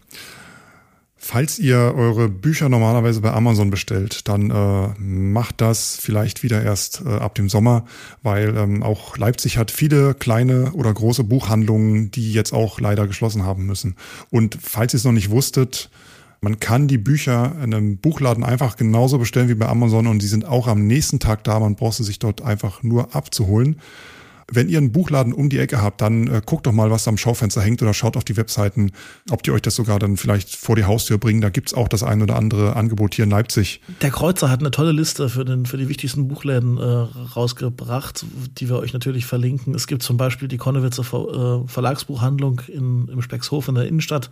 Falls 1.23 1.59
ihr 1.59 1.77
eure 1.77 2.29
Bücher 2.29 2.67
normalerweise 2.67 3.21
bei 3.21 3.31
Amazon 3.31 3.69
bestellt, 3.69 4.27
dann 4.27 4.49
äh, 4.49 4.99
macht 4.99 5.61
das 5.61 5.95
vielleicht 6.01 6.41
wieder 6.41 6.63
erst 6.63 7.03
äh, 7.05 7.09
ab 7.09 7.35
dem 7.35 7.47
Sommer, 7.47 7.85
weil 8.23 8.57
ähm, 8.57 8.81
auch 8.81 9.17
Leipzig 9.17 9.59
hat 9.59 9.69
viele 9.69 10.15
kleine 10.15 10.71
oder 10.71 10.91
große 10.91 11.23
Buchhandlungen, 11.23 12.09
die 12.09 12.33
jetzt 12.33 12.53
auch 12.53 12.79
leider 12.79 13.05
geschlossen 13.05 13.45
haben 13.45 13.67
müssen. 13.67 13.97
Und 14.31 14.57
falls 14.59 14.95
ihr 14.95 14.97
es 14.97 15.03
noch 15.03 15.11
nicht 15.11 15.29
wusstet, 15.29 15.91
man 16.41 16.59
kann 16.59 16.87
die 16.87 16.97
Bücher 16.97 17.55
in 17.63 17.71
einem 17.71 17.97
Buchladen 17.97 18.43
einfach 18.43 18.75
genauso 18.75 19.19
bestellen 19.19 19.47
wie 19.47 19.53
bei 19.53 19.67
Amazon 19.67 20.07
und 20.07 20.23
die 20.23 20.27
sind 20.27 20.43
auch 20.45 20.67
am 20.67 20.87
nächsten 20.87 21.19
Tag 21.19 21.43
da. 21.43 21.59
Man 21.59 21.75
braucht 21.75 21.97
sie 21.97 22.03
sich 22.03 22.17
dort 22.17 22.41
einfach 22.41 22.81
nur 22.81 23.15
abzuholen. 23.15 23.75
Wenn 24.53 24.69
ihr 24.69 24.77
einen 24.77 24.91
Buchladen 24.91 25.33
um 25.33 25.49
die 25.49 25.59
Ecke 25.59 25.81
habt, 25.81 26.01
dann 26.01 26.27
äh, 26.27 26.41
guckt 26.45 26.67
doch 26.67 26.73
mal, 26.73 26.91
was 26.91 27.07
am 27.07 27.17
Schaufenster 27.17 27.61
hängt 27.61 27.81
oder 27.81 27.93
schaut 27.93 28.17
auf 28.17 28.25
die 28.25 28.35
Webseiten, 28.37 28.91
ob 29.29 29.43
die 29.43 29.51
euch 29.51 29.61
das 29.61 29.75
sogar 29.75 29.97
dann 29.97 30.17
vielleicht 30.17 30.55
vor 30.55 30.75
die 30.75 30.83
Haustür 30.83 31.17
bringen. 31.17 31.41
Da 31.41 31.49
gibt's 31.49 31.73
auch 31.73 31.87
das 31.87 32.03
ein 32.03 32.21
oder 32.21 32.35
andere 32.35 32.75
Angebot 32.75 33.15
hier 33.15 33.23
in 33.23 33.31
Leipzig. 33.31 33.81
Der 34.01 34.11
Kreuzer 34.11 34.49
hat 34.49 34.59
eine 34.59 34.71
tolle 34.71 34.91
Liste 34.91 35.29
für, 35.29 35.45
den, 35.45 35.65
für 35.65 35.77
die 35.77 35.87
wichtigsten 35.87 36.27
Buchläden 36.27 36.77
äh, 36.77 36.81
rausgebracht, 36.81 38.25
die 38.57 38.69
wir 38.69 38.77
euch 38.77 38.93
natürlich 38.93 39.25
verlinken. 39.25 39.73
Es 39.73 39.87
gibt 39.87 40.03
zum 40.03 40.17
Beispiel 40.17 40.47
die 40.47 40.57
Konnewitzer 40.57 41.03
Ver, 41.03 41.63
äh, 41.63 41.67
Verlagsbuchhandlung 41.67 42.61
in, 42.67 43.07
im 43.07 43.21
Speckshof 43.21 43.67
in 43.69 43.75
der 43.75 43.87
Innenstadt, 43.87 44.29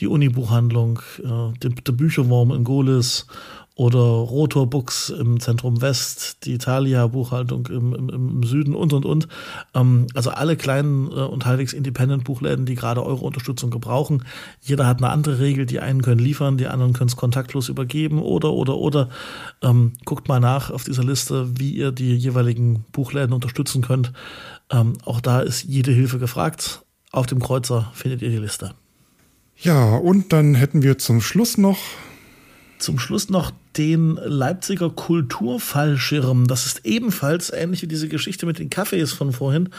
die 0.00 0.08
Uni-Buchhandlung, 0.08 1.00
äh, 1.18 1.58
der, 1.58 1.70
der 1.70 1.92
Bücherwurm 1.92 2.50
in 2.50 2.64
Golis 2.64 3.26
oder 3.74 3.98
Rotor 3.98 4.68
Books 4.68 5.08
im 5.08 5.40
Zentrum 5.40 5.80
West, 5.80 6.44
die 6.44 6.52
Italia 6.52 7.06
Buchhaltung 7.06 7.66
im, 7.68 7.94
im, 7.94 8.08
im 8.10 8.42
Süden 8.42 8.74
und 8.74 8.92
und 8.92 9.06
und. 9.06 9.28
Ähm, 9.74 10.06
also 10.14 10.30
alle 10.30 10.56
kleinen 10.56 11.08
äh, 11.08 11.14
und 11.14 11.46
halbwegs 11.46 11.72
Independent 11.72 12.24
Buchläden, 12.24 12.66
die 12.66 12.74
gerade 12.74 13.04
eure 13.04 13.24
Unterstützung 13.24 13.70
gebrauchen. 13.70 14.24
Jeder 14.60 14.86
hat 14.86 14.98
eine 14.98 15.08
andere 15.08 15.38
Regel. 15.38 15.64
Die 15.64 15.80
einen 15.80 16.02
können 16.02 16.20
liefern, 16.20 16.58
die 16.58 16.66
anderen 16.66 16.92
können 16.92 17.08
es 17.08 17.16
kontaktlos 17.16 17.70
übergeben 17.70 18.20
oder 18.20 18.52
oder 18.52 18.76
oder. 18.76 19.08
Ähm, 19.62 19.92
guckt 20.04 20.28
mal 20.28 20.40
nach 20.40 20.70
auf 20.70 20.84
dieser 20.84 21.04
Liste, 21.04 21.58
wie 21.58 21.70
ihr 21.70 21.92
die 21.92 22.14
jeweiligen 22.14 22.84
Buchläden 22.92 23.32
unterstützen 23.32 23.80
könnt. 23.80 24.12
Ähm, 24.70 24.98
auch 25.06 25.20
da 25.20 25.40
ist 25.40 25.62
jede 25.62 25.92
Hilfe 25.92 26.18
gefragt. 26.18 26.82
Auf 27.10 27.26
dem 27.26 27.40
Kreuzer 27.40 27.90
findet 27.94 28.20
ihr 28.20 28.30
die 28.30 28.38
Liste. 28.38 28.74
Ja, 29.56 29.96
und 29.96 30.32
dann 30.32 30.54
hätten 30.54 30.82
wir 30.82 30.98
zum 30.98 31.20
Schluss 31.20 31.56
noch 31.56 31.78
zum 32.82 32.98
Schluss 32.98 33.30
noch 33.30 33.52
den 33.76 34.16
Leipziger 34.16 34.90
Kulturfallschirm. 34.90 36.46
Das 36.46 36.66
ist 36.66 36.84
ebenfalls 36.84 37.50
ähnlich 37.50 37.82
wie 37.82 37.86
diese 37.86 38.08
Geschichte 38.08 38.44
mit 38.44 38.58
den 38.58 38.68
Cafés 38.68 39.14
von 39.14 39.32
vorhin, 39.32 39.70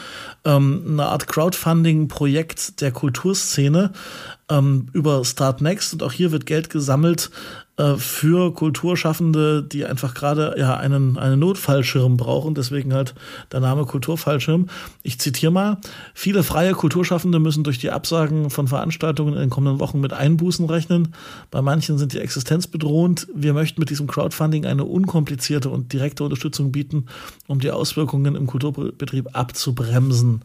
ähm, 0.44 0.84
eine 0.88 1.06
Art 1.06 1.28
Crowdfunding-Projekt 1.28 2.80
der 2.80 2.90
Kulturszene 2.90 3.92
ähm, 4.50 4.88
über 4.92 5.24
Start 5.24 5.60
Next. 5.60 5.92
Und 5.92 6.02
auch 6.02 6.12
hier 6.12 6.32
wird 6.32 6.46
Geld 6.46 6.70
gesammelt 6.70 7.30
äh, 7.76 7.96
für 7.96 8.54
Kulturschaffende, 8.54 9.60
die 9.60 9.84
einfach 9.84 10.14
gerade 10.14 10.54
ja 10.56 10.76
einen, 10.76 11.18
einen 11.18 11.40
Notfallschirm 11.40 12.16
brauchen. 12.16 12.54
Deswegen 12.54 12.94
halt 12.94 13.16
der 13.50 13.58
Name 13.58 13.84
Kulturfallschirm. 13.84 14.68
Ich 15.02 15.18
zitiere 15.18 15.50
mal. 15.50 15.78
Viele 16.14 16.44
freie 16.44 16.72
Kulturschaffende 16.72 17.40
müssen 17.40 17.64
durch 17.64 17.78
die 17.78 17.90
Absagen 17.90 18.50
von 18.50 18.68
Veranstaltungen 18.68 19.34
in 19.34 19.40
den 19.40 19.50
kommenden 19.50 19.80
Wochen 19.80 20.00
mit 20.00 20.12
Einbußen 20.12 20.66
rechnen. 20.66 21.14
Bei 21.50 21.62
manchen 21.62 21.98
sind 21.98 22.12
die 22.12 22.20
Existenz 22.20 22.68
bedrohend. 22.68 23.26
Wir 23.34 23.54
möchten 23.54 23.80
mit 23.80 23.90
diesem 23.90 24.06
Crowdfunding 24.06 24.66
eine 24.66 24.84
unkomplizierte 24.84 25.68
und 25.68 25.92
direkte 25.92 26.22
Unterstützung 26.22 26.70
bieten, 26.70 27.06
um 27.48 27.58
die 27.58 27.72
Auswirkungen 27.72 28.36
im 28.36 28.46
Kulturbetrieb 28.46 29.30
abzubremsen. 29.32 30.42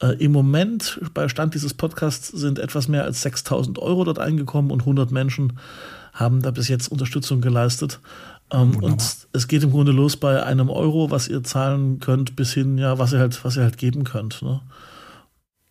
Äh, 0.00 0.14
Im 0.24 0.32
Moment, 0.32 0.98
bei 1.12 1.28
Stand 1.28 1.54
dieses 1.54 1.74
Podcasts, 1.74 2.28
sind 2.28 2.58
etwas 2.58 2.88
mehr 2.88 3.04
als 3.04 3.20
6000 3.20 3.78
Euro 3.78 4.04
dort 4.04 4.18
eingekommen 4.18 4.70
und 4.70 4.80
100 4.80 5.10
Menschen 5.10 5.58
haben 6.12 6.42
da 6.42 6.50
bis 6.50 6.68
jetzt 6.68 6.88
Unterstützung 6.88 7.40
geleistet. 7.40 8.00
Ähm, 8.52 8.76
und 8.82 9.02
es 9.32 9.48
geht 9.48 9.62
im 9.62 9.70
Grunde 9.70 9.92
los 9.92 10.16
bei 10.16 10.42
einem 10.42 10.70
Euro, 10.70 11.10
was 11.10 11.28
ihr 11.28 11.42
zahlen 11.44 12.00
könnt, 12.00 12.36
bis 12.36 12.52
hin, 12.52 12.78
ja, 12.78 12.98
was 12.98 13.12
ihr 13.12 13.20
halt, 13.20 13.44
was 13.44 13.56
ihr 13.56 13.62
halt 13.62 13.78
geben 13.78 14.04
könnt. 14.04 14.42
Ne? 14.42 14.60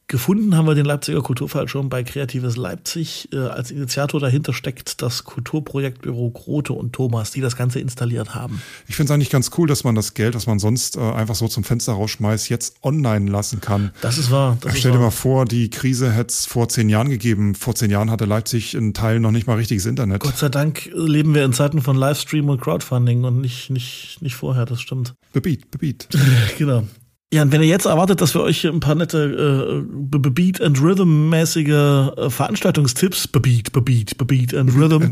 Gefunden 0.10 0.58
haben 0.58 0.66
wir 0.66 0.74
den 0.74 0.88
Leipziger 0.88 1.22
Kulturfall 1.22 1.68
schon 1.68 1.88
bei 1.88 2.02
Kreatives 2.04 2.58
Leipzig. 2.58 3.30
Äh, 3.32 3.38
als 3.38 3.70
Initiator 3.70 4.20
dahinter 4.20 4.54
steckt 4.54 5.04
das 5.04 5.24
Kulturprojektbüro 5.24 6.32
Grote 6.32 6.74
und 6.74 6.94
Thomas, 6.94 7.30
die 7.30 7.42
das 7.42 7.56
Ganze 7.56 7.80
installiert 7.80 8.34
haben. 8.34 8.60
Ich 8.88 8.96
finde 8.96 9.12
es 9.12 9.14
eigentlich 9.14 9.30
ganz 9.30 9.52
cool, 9.60 9.68
dass 9.68 9.84
man 9.84 9.94
das 9.94 10.16
Geld, 10.16 10.34
das 10.34 10.48
man 10.48 10.58
sonst 10.58 10.98
äh, 10.98 11.00
einfach 11.00 11.36
so 11.36 11.48
zum 11.48 11.64
Fenster 11.64 11.94
rausschmeißt, 11.94 12.50
jetzt 12.50 12.78
online 12.82 13.30
lassen 13.30 13.62
kann. 13.62 13.92
Das 14.02 14.18
ist 14.18 14.32
wahr. 14.32 14.58
Das 14.62 14.80
Stell 14.80 14.94
dir 14.94 14.98
mal 14.98 15.12
vor, 15.12 15.46
die 15.46 15.70
Krise 15.70 16.12
hätte 16.12 16.32
es 16.32 16.48
vor 16.48 16.68
zehn 16.70 16.90
Jahren 16.90 17.12
gegeben. 17.12 17.54
Vor 17.54 17.76
zehn 17.76 17.92
Jahren 17.92 18.10
hatte 18.10 18.26
Leipzig 18.26 18.74
in 18.74 18.96
Teilen 18.96 19.22
noch 19.22 19.32
nicht 19.32 19.46
mal 19.46 19.58
richtiges 19.58 19.86
Internet. 19.86 20.22
Gott 20.22 20.40
sei 20.40 20.50
Dank 20.50 20.90
leben 20.92 21.36
wir 21.36 21.46
in 21.46 21.54
Zeiten 21.54 21.84
von 21.84 21.96
Livestream 21.96 22.50
und 22.50 22.60
Crowdfunding 22.60 23.26
und 23.26 23.42
nicht, 23.42 23.70
nicht, 23.70 24.18
nicht 24.22 24.36
vorher, 24.36 24.66
das 24.66 24.82
stimmt. 24.82 25.14
Bebeat, 25.34 25.70
bebeat. 25.70 26.08
genau. 26.58 26.88
Ja, 27.32 27.44
und 27.44 27.52
wenn 27.52 27.62
ihr 27.62 27.68
jetzt 27.68 27.86
erwartet, 27.86 28.22
dass 28.22 28.34
wir 28.34 28.42
euch 28.42 28.66
ein 28.66 28.80
paar 28.80 28.96
nette 28.96 29.84
äh, 29.84 30.18
Beat 30.18 30.62
and 30.62 30.82
Rhythm 30.82 31.30
mäßige 31.30 31.68
äh, 31.68 32.30
Veranstaltungstipps, 32.30 33.28
Beat, 33.28 33.72
Beat, 33.72 34.28
Beat 34.28 34.54
and 34.56 34.74
Rhythm, 34.76 35.12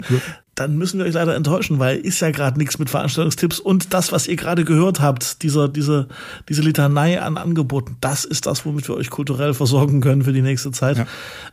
dann 0.58 0.76
müssen 0.76 0.98
wir 1.00 1.06
euch 1.06 1.14
leider 1.14 1.36
enttäuschen, 1.36 1.78
weil 1.78 1.98
ist 1.98 2.20
ja 2.20 2.32
gerade 2.32 2.58
nichts 2.58 2.80
mit 2.80 2.90
Veranstaltungstipps 2.90 3.60
und 3.60 3.94
das, 3.94 4.12
was 4.12 4.28
ihr 4.28 4.36
gerade 4.36 4.66
gehört 4.66 5.00
habt, 5.00 5.44
dieser, 5.44 5.70
diese, 5.70 6.08
diese 6.50 6.64
Litanei 6.64 7.22
an 7.22 7.38
Angeboten, 7.38 7.98
das 8.02 8.26
ist 8.26 8.48
das, 8.48 8.66
womit 8.66 8.88
wir 8.88 8.96
euch 8.96 9.12
kulturell 9.12 9.54
versorgen 9.54 10.02
können 10.02 10.24
für 10.24 10.34
die 10.34 10.42
nächste 10.42 10.72
Zeit. 10.72 10.98
Ja. 10.98 11.06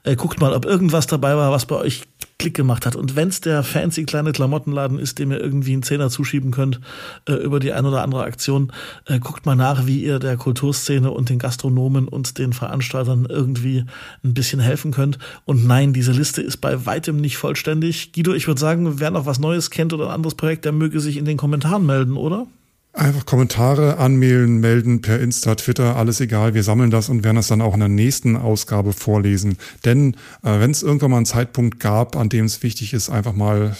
Äh, 0.05 0.17
guckt 0.17 0.40
mal, 0.40 0.55
ob 0.55 0.64
irgendwas 0.64 1.07
dabei 1.07 1.37
war, 1.37 1.53
was 1.53 1.67
bei 1.67 1.77
euch 1.77 2.03
Klick 2.38 2.55
gemacht 2.55 2.85
hat. 2.85 2.97
Und 2.97 3.14
wenn 3.14 3.29
es 3.29 3.40
der 3.40 3.62
fancy 3.62 4.05
kleine 4.05 4.33
Klamottenladen 4.33 4.99
ist, 4.99 5.19
dem 5.19 5.31
ihr 5.31 5.40
irgendwie 5.40 5.73
einen 5.73 5.83
Zehner 5.83 6.11
zuschieben 6.11 6.51
könnt 6.51 6.81
äh, 7.29 7.33
über 7.33 7.61
die 7.61 7.73
ein 7.73 7.87
oder 7.87 8.03
andere 8.03 8.25
Aktion, 8.25 8.73
äh, 9.07 9.19
guckt 9.19 9.47
mal 9.47 9.55
nach, 9.55 9.87
wie 9.87 10.03
ihr 10.03 10.19
der 10.19 10.37
Kulturszene 10.37 11.11
und 11.11 11.29
den 11.29 11.38
Gastronomen 11.38 12.09
und 12.09 12.38
den 12.38 12.53
Veranstaltern 12.53 13.27
irgendwie 13.29 13.85
ein 14.25 14.35
bisschen 14.35 14.61
helfen 14.61 14.90
könnt. 14.90 15.19
Und 15.45 15.67
nein, 15.67 15.93
diese 15.93 16.12
Liste 16.12 16.43
ist 16.43 16.59
bei 16.59 16.87
weitem 16.87 17.17
nicht 17.17 17.37
vollständig. 17.37 18.12
Guido, 18.12 18.35
ich 18.35 18.49
würde 18.49 18.61
sagen, 18.61 18.94
wer 19.01 19.11
noch 19.11 19.27
was 19.27 19.39
Neues 19.39 19.71
kennt 19.71 19.93
oder 19.93 20.07
ein 20.07 20.15
anderes 20.15 20.35
Projekt, 20.35 20.65
der 20.65 20.73
möge 20.73 21.01
sich 21.01 21.17
in 21.17 21.25
den 21.25 21.37
Kommentaren 21.37 21.87
melden, 21.87 22.17
oder? 22.17 22.47
Einfach 22.93 23.27
Kommentare 23.27 23.99
anmelden, 23.99 24.61
melden 24.61 25.03
per 25.03 25.19
Insta, 25.19 25.57
Twitter, 25.57 25.97
alles 25.97 26.21
egal. 26.21 26.55
Wir 26.55 26.63
sammeln 26.63 26.93
das 26.93 27.09
und 27.09 27.25
werden 27.25 27.37
das 27.37 27.49
dann 27.49 27.61
auch 27.61 27.75
in 27.75 27.81
der 27.81 27.89
nächsten 27.89 28.37
Ausgabe 28.37 28.93
vorlesen. 28.93 29.57
Denn 29.85 30.15
äh, 30.45 30.61
wenn 30.61 30.71
es 30.71 30.85
irgendwann 30.85 31.11
mal 31.11 31.17
einen 31.17 31.27
Zeitpunkt 31.27 31.81
gab, 31.81 32.15
an 32.15 32.29
dem 32.29 32.45
es 32.45 32.63
wichtig 32.63 32.95
ist, 32.95 33.11
einfach 33.11 33.33
mal 33.33 33.77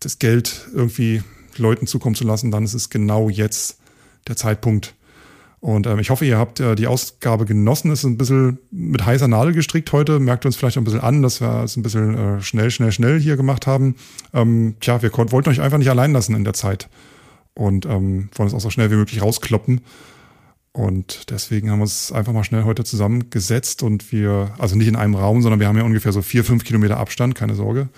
das 0.00 0.18
Geld 0.18 0.68
irgendwie 0.74 1.22
Leuten 1.56 1.86
zukommen 1.86 2.16
zu 2.16 2.24
lassen, 2.24 2.50
dann 2.50 2.64
ist 2.64 2.74
es 2.74 2.90
genau 2.90 3.28
jetzt 3.28 3.78
der 4.26 4.36
Zeitpunkt. 4.36 4.94
Und 5.60 5.86
ähm, 5.86 5.98
ich 5.98 6.10
hoffe, 6.10 6.24
ihr 6.24 6.38
habt 6.38 6.60
äh, 6.60 6.76
die 6.76 6.86
Ausgabe 6.86 7.44
genossen. 7.44 7.90
Es 7.90 8.00
ist 8.00 8.04
ein 8.04 8.18
bisschen 8.18 8.58
mit 8.70 9.04
heißer 9.04 9.26
Nadel 9.26 9.52
gestrickt 9.52 9.92
heute. 9.92 10.20
Merkt 10.20 10.46
uns 10.46 10.56
vielleicht 10.56 10.78
ein 10.78 10.84
bisschen 10.84 11.00
an, 11.00 11.22
dass 11.22 11.40
wir 11.40 11.64
es 11.64 11.76
ein 11.76 11.82
bisschen 11.82 12.16
äh, 12.16 12.40
schnell, 12.40 12.70
schnell, 12.70 12.92
schnell 12.92 13.20
hier 13.20 13.36
gemacht 13.36 13.66
haben. 13.66 13.96
Ähm, 14.32 14.76
tja, 14.80 15.02
wir 15.02 15.10
wollten 15.12 15.50
euch 15.50 15.60
einfach 15.60 15.78
nicht 15.78 15.90
allein 15.90 16.12
lassen 16.12 16.36
in 16.36 16.44
der 16.44 16.54
Zeit. 16.54 16.88
Und 17.54 17.86
ähm, 17.86 18.28
wollen 18.34 18.46
es 18.46 18.54
auch 18.54 18.60
so 18.60 18.70
schnell 18.70 18.90
wie 18.92 18.96
möglich 18.96 19.20
rauskloppen. 19.20 19.80
Und 20.72 21.30
deswegen 21.30 21.70
haben 21.70 21.80
wir 21.80 21.84
uns 21.84 22.12
einfach 22.12 22.32
mal 22.32 22.44
schnell 22.44 22.62
heute 22.62 22.84
zusammengesetzt 22.84 23.82
und 23.82 24.12
wir, 24.12 24.52
also 24.58 24.76
nicht 24.76 24.86
in 24.86 24.94
einem 24.94 25.16
Raum, 25.16 25.42
sondern 25.42 25.58
wir 25.58 25.66
haben 25.66 25.76
ja 25.76 25.82
ungefähr 25.82 26.12
so 26.12 26.22
vier, 26.22 26.44
fünf 26.44 26.62
Kilometer 26.62 26.98
Abstand, 26.98 27.34
keine 27.34 27.56
Sorge. 27.56 27.88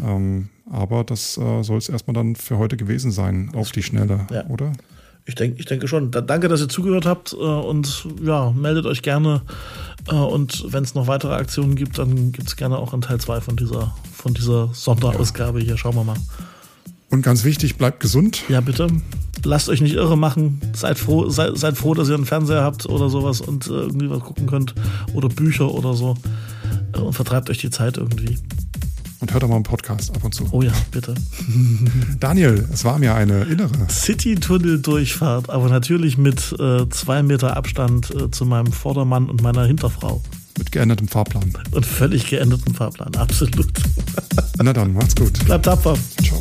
Mhm. 0.00 0.08
Ähm, 0.08 0.48
aber 0.68 1.04
das 1.04 1.38
äh, 1.38 1.62
soll 1.62 1.78
es 1.78 1.88
erstmal 1.88 2.14
dann 2.14 2.34
für 2.34 2.58
heute 2.58 2.76
gewesen 2.76 3.12
sein, 3.12 3.52
auf 3.54 3.70
die 3.70 3.84
Schnelle, 3.84 4.26
ja. 4.32 4.46
oder? 4.46 4.72
Ich 5.26 5.34
denke, 5.34 5.58
ich 5.58 5.66
denke 5.66 5.88
schon. 5.88 6.10
Da, 6.10 6.20
danke, 6.20 6.48
dass 6.48 6.60
ihr 6.60 6.68
zugehört 6.68 7.06
habt 7.06 7.32
äh, 7.32 7.36
und 7.36 8.06
ja, 8.22 8.50
meldet 8.50 8.86
euch 8.86 9.02
gerne. 9.02 9.42
Äh, 10.08 10.14
und 10.14 10.72
wenn 10.72 10.84
es 10.84 10.94
noch 10.94 11.06
weitere 11.06 11.34
Aktionen 11.34 11.76
gibt, 11.76 11.98
dann 11.98 12.32
gibt 12.32 12.48
es 12.48 12.56
gerne 12.56 12.76
auch 12.76 12.92
einen 12.92 13.02
Teil 13.02 13.18
2 13.18 13.40
von 13.40 13.56
dieser, 13.56 13.94
von 14.12 14.34
dieser 14.34 14.68
Sonderausgabe 14.72 15.60
hier. 15.60 15.78
Schauen 15.78 15.94
wir 15.94 16.04
mal. 16.04 16.16
Und 17.10 17.22
ganz 17.22 17.44
wichtig, 17.44 17.76
bleibt 17.76 18.00
gesund. 18.00 18.42
Ja, 18.48 18.60
bitte. 18.60 18.88
Lasst 19.44 19.68
euch 19.68 19.80
nicht 19.80 19.94
irre 19.94 20.18
machen. 20.18 20.60
Seid 20.74 20.98
froh, 20.98 21.28
seid, 21.28 21.56
seid 21.56 21.76
froh, 21.76 21.94
dass 21.94 22.08
ihr 22.08 22.16
einen 22.16 22.26
Fernseher 22.26 22.62
habt 22.62 22.86
oder 22.86 23.08
sowas 23.08 23.40
und 23.40 23.66
äh, 23.66 23.70
irgendwie 23.70 24.10
was 24.10 24.20
gucken 24.20 24.46
könnt. 24.46 24.74
Oder 25.14 25.28
Bücher 25.28 25.72
oder 25.72 25.94
so. 25.94 26.16
Äh, 26.92 26.98
und 26.98 27.12
vertreibt 27.14 27.48
euch 27.50 27.58
die 27.58 27.70
Zeit 27.70 27.96
irgendwie 27.96 28.38
und 29.24 29.32
hört 29.32 29.42
doch 29.42 29.48
mal 29.48 29.54
einen 29.54 29.64
Podcast 29.64 30.14
ab 30.14 30.22
und 30.22 30.34
zu. 30.34 30.46
Oh 30.50 30.60
ja, 30.60 30.72
bitte. 30.90 31.14
Daniel, 32.20 32.68
es 32.70 32.84
war 32.84 32.98
mir 32.98 33.14
eine 33.14 33.44
innere 33.44 33.88
City-Tunnel-Durchfahrt, 33.88 35.48
aber 35.48 35.70
natürlich 35.70 36.18
mit 36.18 36.54
äh, 36.58 36.86
zwei 36.90 37.22
Meter 37.22 37.56
Abstand 37.56 38.14
äh, 38.14 38.30
zu 38.30 38.44
meinem 38.44 38.70
Vordermann 38.70 39.30
und 39.30 39.40
meiner 39.40 39.64
Hinterfrau. 39.64 40.22
Mit 40.58 40.72
geändertem 40.72 41.08
Fahrplan. 41.08 41.54
Und 41.70 41.86
völlig 41.86 42.28
geändertem 42.28 42.74
Fahrplan, 42.74 43.14
absolut. 43.14 43.72
Na 44.62 44.74
dann, 44.74 44.92
macht's 44.92 45.16
gut. 45.16 45.42
Bleibt 45.46 45.64
tapfer. 45.64 45.96
Ciao. 46.22 46.38